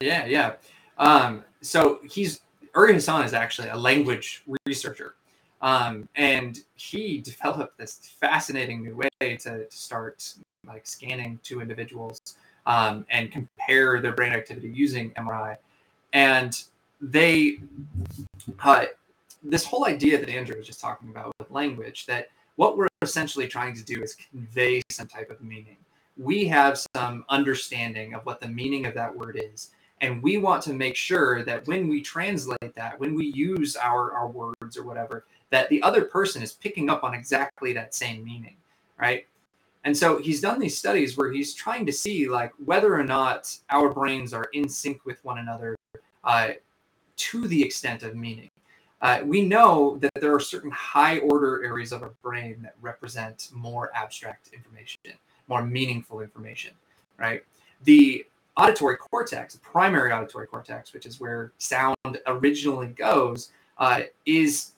[0.00, 0.54] Yeah, yeah.
[0.98, 2.40] Um, so he's
[2.74, 5.14] Uri Hasson is actually a language researcher,
[5.60, 10.34] um, and he developed this fascinating new way to, start
[10.66, 15.56] like scanning two individuals um, and compare their brain activity using MRI,
[16.12, 16.64] and
[17.00, 17.58] they
[18.62, 18.84] uh,
[19.42, 23.48] this whole idea that Andrew was just talking about with language that what we're essentially
[23.48, 25.76] trying to do is convey some type of meaning.
[26.16, 29.70] We have some understanding of what the meaning of that word is
[30.02, 34.12] and we want to make sure that when we translate that when we use our
[34.12, 38.22] our words or whatever that the other person is picking up on exactly that same
[38.22, 38.56] meaning
[39.02, 39.26] right?
[39.84, 43.54] And so he's done these studies where he's trying to see like whether or not
[43.70, 45.76] our brains are in sync with one another
[46.22, 46.50] uh,
[47.16, 48.50] to the extent of meaning.
[49.00, 53.48] Uh, we know that there are certain high order areas of our brain that represent
[53.52, 55.00] more abstract information
[55.48, 56.72] more meaningful information
[57.18, 57.42] right?
[57.84, 58.24] The
[58.56, 61.96] auditory cortex, the primary auditory cortex, which is where sound
[62.26, 64.72] originally goes, uh, is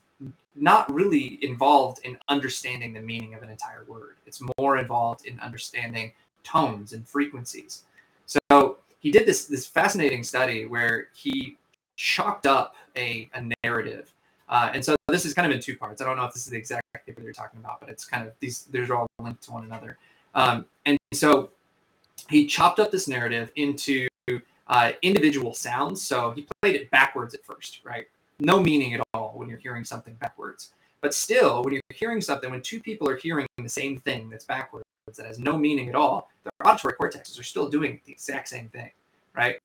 [0.56, 4.16] not really involved in understanding the meaning of an entire word.
[4.26, 6.12] It's more involved in understanding
[6.44, 7.82] tones and frequencies.
[8.26, 11.56] So he did this this fascinating study where he
[11.96, 14.12] chalked up a, a narrative.
[14.48, 16.00] Uh, and so this is kind of in two parts.
[16.00, 18.26] I don't know if this is the exact paper you're talking about, but it's kind
[18.26, 19.96] of these, these are all linked to one another.
[20.34, 21.50] Um, and so
[22.28, 24.08] he chopped up this narrative into
[24.66, 26.02] uh, individual sounds.
[26.02, 28.06] So he played it backwards at first, right?
[28.40, 30.72] No meaning at all when you're hearing something backwards.
[31.00, 34.44] But still, when you're hearing something, when two people are hearing the same thing that's
[34.44, 38.48] backwards, that has no meaning at all, their auditory cortexes are still doing the exact
[38.48, 38.90] same thing,
[39.36, 39.60] right?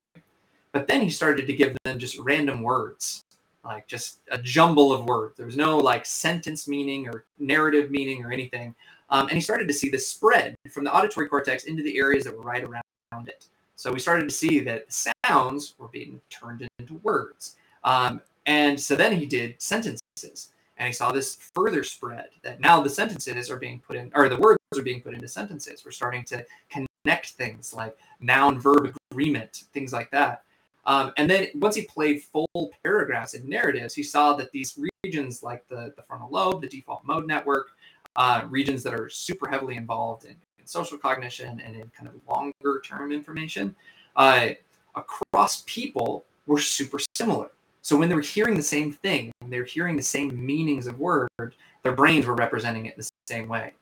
[0.74, 3.24] But then he started to give them just random words,
[3.64, 5.38] like just a jumble of words.
[5.38, 8.76] There was no like sentence meaning or narrative meaning or anything.
[9.10, 12.24] Um, and he started to see this spread from the auditory cortex into the areas
[12.26, 13.46] that were right around it.
[13.76, 14.86] So we started to see that
[15.26, 17.56] sounds were being turned into words.
[17.84, 20.50] Um, and so then he did sentences.
[20.78, 24.30] And he saw this further spread that now the sentences are being put in, or
[24.30, 25.84] the words are being put into sentences.
[25.84, 30.44] We're starting to connect things like noun verb agreement, things like that.
[30.86, 35.44] Um, and then once he played full paragraphs and narratives, he saw that these regions
[35.44, 37.72] like the, the frontal lobe, the default mode network,
[38.16, 42.14] uh, regions that are super heavily involved in, in, social cognition and in kind of
[42.28, 43.76] longer term information,
[44.16, 44.50] uh,
[44.96, 47.50] across people were super similar.
[47.82, 50.86] So when they were hearing the same thing, when they were hearing the same meanings
[50.86, 51.30] of word,
[51.84, 53.74] their brains were representing it the same way.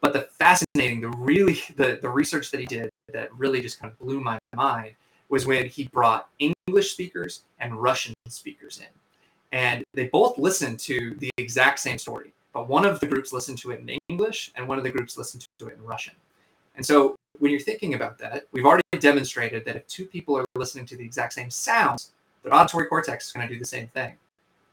[0.00, 3.92] But the fascinating, the really the, the research that he did that really just kind
[3.92, 4.92] of blew my mind
[5.28, 8.86] was when he brought English speakers and Russian speakers in.
[9.52, 13.58] And they both listened to the exact same story, but one of the groups listened
[13.58, 16.14] to it in English and one of the groups listened to it in Russian.
[16.74, 20.44] And so when you're thinking about that, we've already demonstrated that if two people are
[20.54, 23.88] listening to the exact same sounds, their auditory cortex is going to do the same
[23.88, 24.14] thing.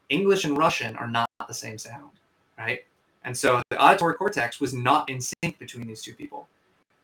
[0.08, 2.12] English and Russian are not the same sound,
[2.58, 2.86] right?
[3.26, 6.48] And so the auditory cortex was not in sync between these two people.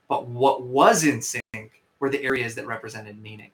[0.08, 3.52] But what was in sync were the areas that represented meaning.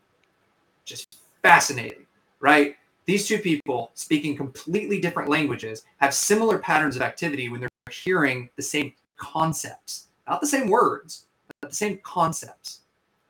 [0.86, 2.06] Just fascinating,
[2.40, 2.76] right?
[3.06, 8.50] These two people speaking completely different languages have similar patterns of activity when they're hearing
[8.56, 11.28] the same concepts, not the same words,
[11.62, 12.82] but the same concepts.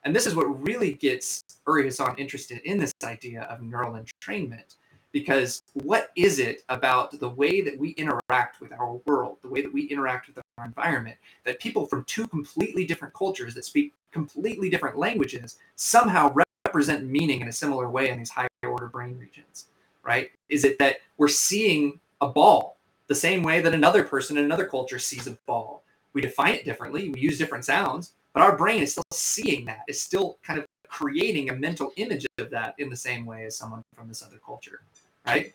[0.04, 4.76] And this is what really gets Uri Hasson interested in this idea of neural entrainment
[5.12, 9.62] because what is it about the way that we interact with our world, the way
[9.62, 13.94] that we interact with our environment, that people from two completely different cultures that speak
[14.12, 16.34] completely different languages somehow
[16.66, 18.50] represent meaning in a similar way in these higher
[18.88, 19.66] brain regions,
[20.04, 20.32] right?
[20.50, 22.78] Is it that we're seeing a ball
[23.08, 25.84] the same way that another person in another culture sees a ball?
[26.14, 29.82] We define it differently, we use different sounds, but our brain is still seeing that,
[29.88, 33.58] is still kind of creating a mental image of that in the same way as
[33.58, 34.82] someone from this other culture
[35.26, 35.54] right?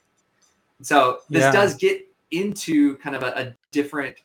[0.83, 1.53] So this yeah.
[1.53, 4.17] does get into kind of a, a, different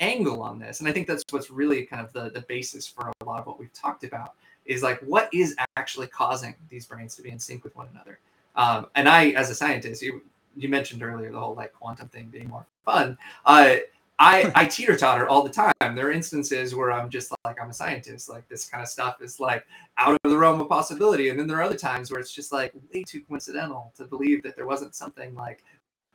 [0.00, 3.12] angle on this, and I think that's what's really kind of the the basis for
[3.20, 4.34] a lot of what we've talked about
[4.66, 8.18] is like what is actually causing these brains to be in sync with one another.
[8.56, 10.22] Um, and I, as a scientist, you
[10.56, 13.16] you mentioned earlier the whole like quantum thing being more fun.
[13.44, 13.76] Uh,
[14.18, 15.72] I I teeter totter all the time.
[15.80, 18.28] There are instances where I'm just like I'm a scientist.
[18.28, 19.64] Like this kind of stuff is like
[19.98, 22.52] out of the realm of possibility, and then there are other times where it's just
[22.52, 25.62] like way too coincidental to believe that there wasn't something like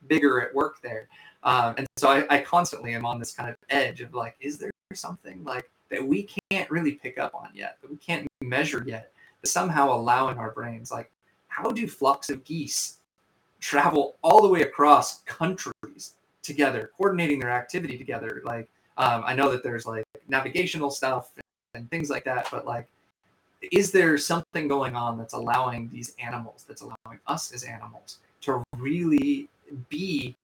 [0.06, 1.08] bigger at work there.
[1.42, 4.58] Um, and so I, I constantly am on this kind of edge of like, is
[4.58, 8.82] there something like that we can't really pick up on yet, that we can't measure
[8.86, 9.12] yet,
[9.44, 10.90] somehow allowing our brains?
[10.90, 11.10] Like,
[11.56, 12.98] how do flocks of geese
[13.60, 18.42] travel all the way across countries together, coordinating their activity together.
[18.44, 21.30] Like um, I know that there's like navigational stuff
[21.74, 22.86] and things like that, but like,
[23.72, 28.62] is there something going on that's allowing these animals, that's allowing us as animals to
[28.76, 29.48] really
[29.88, 30.36] be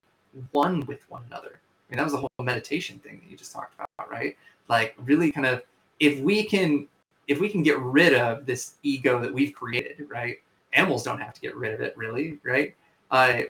[0.52, 1.60] one with one another?
[1.60, 4.34] I mean, that was the whole meditation thing that you just talked about, right?
[4.68, 5.62] Like, really kind of,
[6.00, 6.88] if we can,
[7.28, 10.38] if we can get rid of this ego that we've created, right?
[10.73, 12.75] Animals don't have to get rid of it, really, right?
[13.11, 13.43] Uh,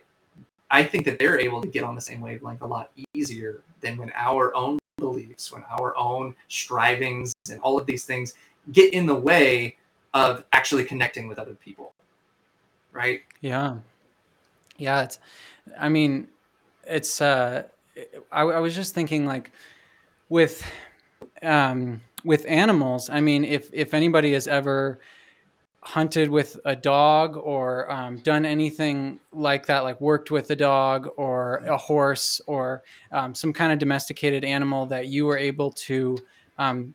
[0.71, 3.97] I think that they're able to get on the same wavelength a lot easier than
[3.99, 8.35] when our own beliefs, when our own strivings and all of these things
[8.73, 9.77] get in the way
[10.15, 11.93] of actually connecting with other people.
[12.93, 13.23] Right?
[13.41, 13.77] Yeah.
[14.79, 15.19] Yeah, it's
[15.79, 16.29] I mean,
[16.87, 17.65] it's uh
[18.31, 19.51] I, I was just thinking like
[20.29, 20.65] with
[21.43, 25.01] um with animals, I mean, if if anybody has ever
[25.83, 31.09] hunted with a dog or um, done anything like that, like worked with a dog
[31.17, 36.17] or a horse or um, some kind of domesticated animal that you were able to
[36.59, 36.95] um,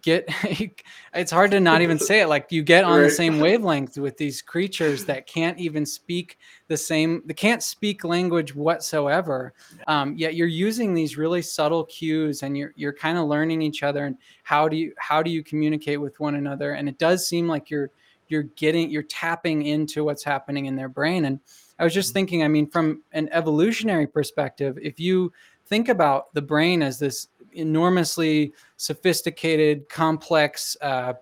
[0.00, 0.24] get
[1.14, 3.04] it's hard to not even say it like you get on right.
[3.04, 8.02] the same wavelength with these creatures that can't even speak the same they can't speak
[8.02, 9.52] language whatsoever
[9.86, 13.82] um, yet you're using these really subtle cues and you're you're kind of learning each
[13.82, 17.28] other and how do you how do you communicate with one another and it does
[17.28, 17.90] seem like you're
[18.28, 21.38] you're getting you're tapping into what's happening in their brain and
[21.78, 22.14] i was just mm-hmm.
[22.14, 25.30] thinking i mean from an evolutionary perspective if you
[25.66, 31.14] think about the brain as this enormously sophisticated, complex uh,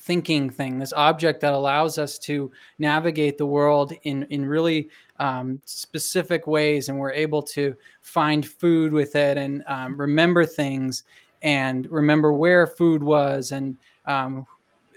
[0.00, 4.88] thinking thing, this object that allows us to navigate the world in in really
[5.18, 11.04] um, specific ways, and we're able to find food with it and um, remember things
[11.42, 14.46] and remember where food was and um,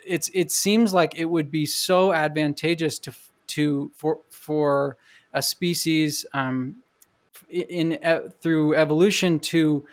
[0.06, 3.14] it's it seems like it would be so advantageous to
[3.48, 4.98] to for for
[5.34, 6.76] a species um,
[7.50, 9.86] in, in through evolution to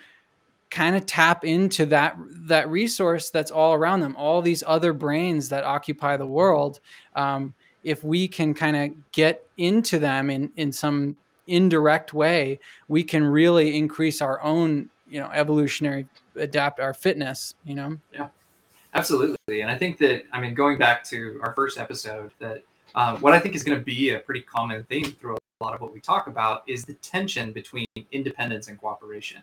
[0.70, 5.48] kind of tap into that that resource that's all around them all these other brains
[5.48, 6.80] that occupy the world
[7.16, 7.54] um,
[7.84, 11.16] if we can kind of get into them in in some
[11.46, 12.58] indirect way
[12.88, 16.06] we can really increase our own you know evolutionary
[16.36, 17.96] adapt our fitness you know?
[18.12, 18.28] Yeah
[18.94, 22.62] Absolutely, and I think that I mean going back to our first episode, that
[22.94, 25.74] um, what I think is going to be a pretty common theme through a lot
[25.74, 29.42] of what we talk about is the tension between independence and cooperation,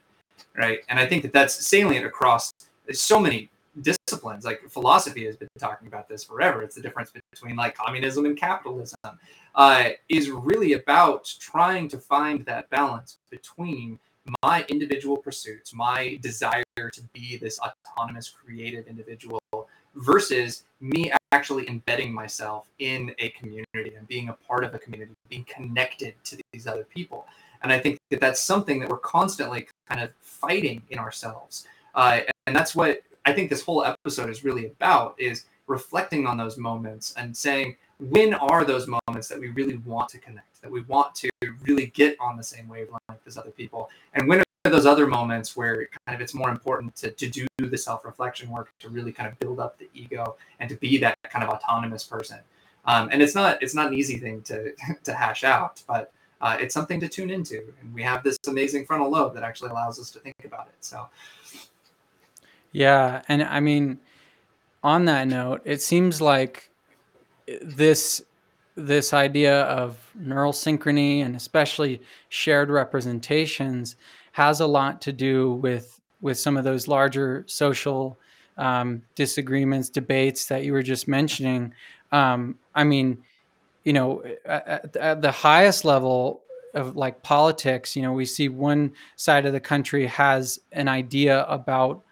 [0.57, 0.79] right?
[0.89, 2.53] And I think that that's salient across
[2.91, 3.49] so many
[3.81, 4.45] disciplines.
[4.45, 6.63] Like philosophy has been talking about this forever.
[6.63, 8.99] It's the difference between like communism and capitalism.
[9.53, 13.97] Uh, is really about trying to find that balance between
[14.43, 19.39] my individual pursuits, my desire to be this autonomous, creative individual,
[19.95, 25.13] versus me actually embedding myself in a community and being a part of a community,
[25.29, 27.25] being connected to these other people.
[27.65, 31.65] And I think that that's something that we're constantly kind of fighting in ourselves.
[31.95, 36.37] Uh, and that's what I think this whole episode is really about is reflecting on
[36.37, 40.69] those moments and saying, when are those moments that we really want to connect, that
[40.69, 41.29] we want to
[41.63, 43.89] really get on the same wavelength as other people?
[44.13, 47.47] And when are those other moments where kind of it's more important to, to do
[47.57, 51.17] the self-reflection work to really kind of build up the ego and to be that
[51.23, 52.37] kind of autonomous person?
[52.85, 54.71] Um, and it's not it's not an easy thing to
[55.03, 56.11] to hash out, but
[56.45, 57.73] uh, it's something to tune into.
[57.81, 60.75] And we have this amazing frontal lobe that actually allows us to think about it.
[60.79, 61.09] So,
[62.71, 63.97] yeah, and I mean,
[64.83, 66.69] on that note, it seems like
[67.63, 68.21] this
[68.75, 73.95] this idea of neural synchrony and especially shared representations
[74.33, 78.19] has a lot to do with with some of those larger social
[78.57, 81.73] um, disagreements, debates that you were just mentioning.
[82.11, 83.23] Um, I mean,
[83.85, 86.41] you know, at, at, the highest level
[86.73, 91.45] of like politics, you know, we see one side of the country has an idea
[91.45, 92.03] about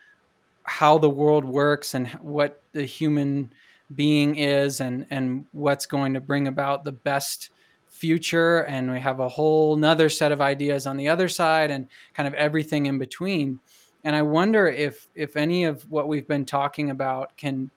[0.63, 3.51] how the world works and what the human
[3.95, 7.49] being is and and what's going to bring about the best
[7.89, 8.59] future.
[8.61, 12.28] And we have a whole nother set of ideas on the other side and kind
[12.28, 13.59] of everything in between.
[14.05, 17.71] And i wonder if if any of what we've been talking about can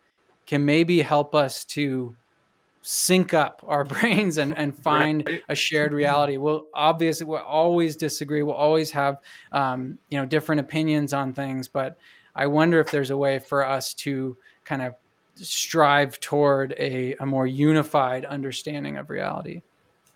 [0.47, 2.15] can maybe help us to
[2.89, 5.43] sync up our brains and, and find right.
[5.49, 6.37] a shared reality.
[6.37, 8.43] We'll obviously we'll always disagree.
[8.43, 9.19] We'll always have
[9.53, 11.99] um, you know different opinions on things, but
[12.35, 14.95] I wonder if there's a way for us to kind of
[15.35, 19.63] strive toward a, a more unified understanding of reality.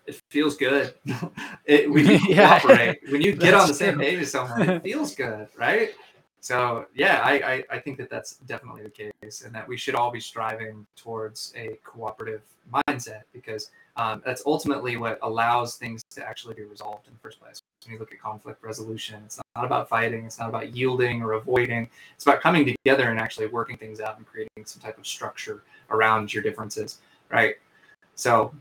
[0.07, 0.93] It feels good.
[1.65, 2.59] it, when you yeah.
[2.59, 5.91] cooperate, when you get on the same page as someone, it feels good, right?
[6.41, 9.93] So yeah, I, I, I think that that's definitely the case, and that we should
[9.93, 12.41] all be striving towards a cooperative
[12.73, 17.39] mindset because um, that's ultimately what allows things to actually be resolved in the first
[17.39, 17.61] place.
[17.85, 21.33] When you look at conflict resolution, it's not about fighting, it's not about yielding or
[21.33, 21.87] avoiding.
[22.15, 25.61] It's about coming together and actually working things out and creating some type of structure
[25.91, 27.55] around your differences, right?
[28.15, 28.51] So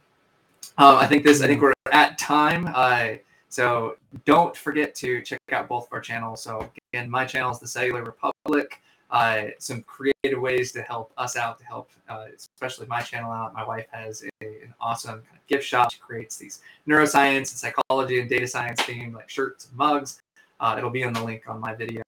[0.76, 1.40] um, I think this.
[1.40, 2.70] I think we're at time.
[2.74, 3.12] Uh,
[3.50, 6.42] so don't forget to check out both of our channels.
[6.42, 8.80] So again, my channel is the Cellular Republic.
[9.10, 13.52] Uh, some creative ways to help us out, to help uh, especially my channel out.
[13.52, 15.90] My wife has a, an awesome kind of gift shop.
[15.90, 20.22] She creates these neuroscience and psychology and data science themed like shirts and mugs.
[20.60, 22.02] Uh, it'll be in the link on my video.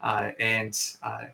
[0.00, 1.24] Uh, and uh,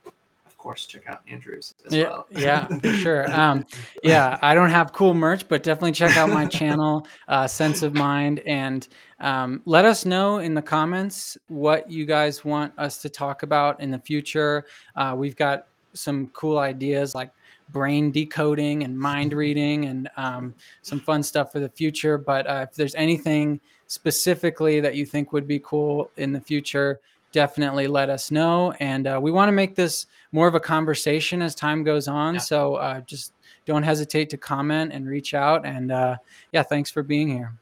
[0.63, 2.27] course, check out Andrew's as yeah, well.
[2.31, 3.33] yeah, for sure.
[3.33, 3.67] Um,
[4.05, 7.95] yeah, I don't have cool merch, but definitely check out my channel, uh, Sense of
[7.95, 8.87] Mind, and
[9.19, 13.81] um, let us know in the comments what you guys want us to talk about
[13.81, 14.65] in the future.
[14.95, 17.33] Uh, we've got some cool ideas like
[17.71, 22.19] brain decoding and mind reading and um, some fun stuff for the future.
[22.19, 27.01] But uh, if there's anything specifically that you think would be cool in the future,
[27.33, 28.73] definitely let us know.
[28.81, 32.35] And uh, we want to make this more of a conversation as time goes on.
[32.35, 32.41] Yeah.
[32.41, 33.33] So uh, just
[33.67, 35.67] don't hesitate to comment and reach out.
[35.67, 36.17] And uh,
[36.53, 37.53] yeah, thanks for being here.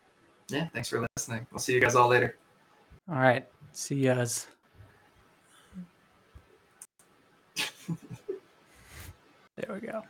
[0.48, 1.46] Yeah, thanks for listening.
[1.52, 2.36] We'll see you guys all later.
[3.08, 3.46] All right.
[3.72, 4.46] See you guys.
[9.56, 10.02] there we go.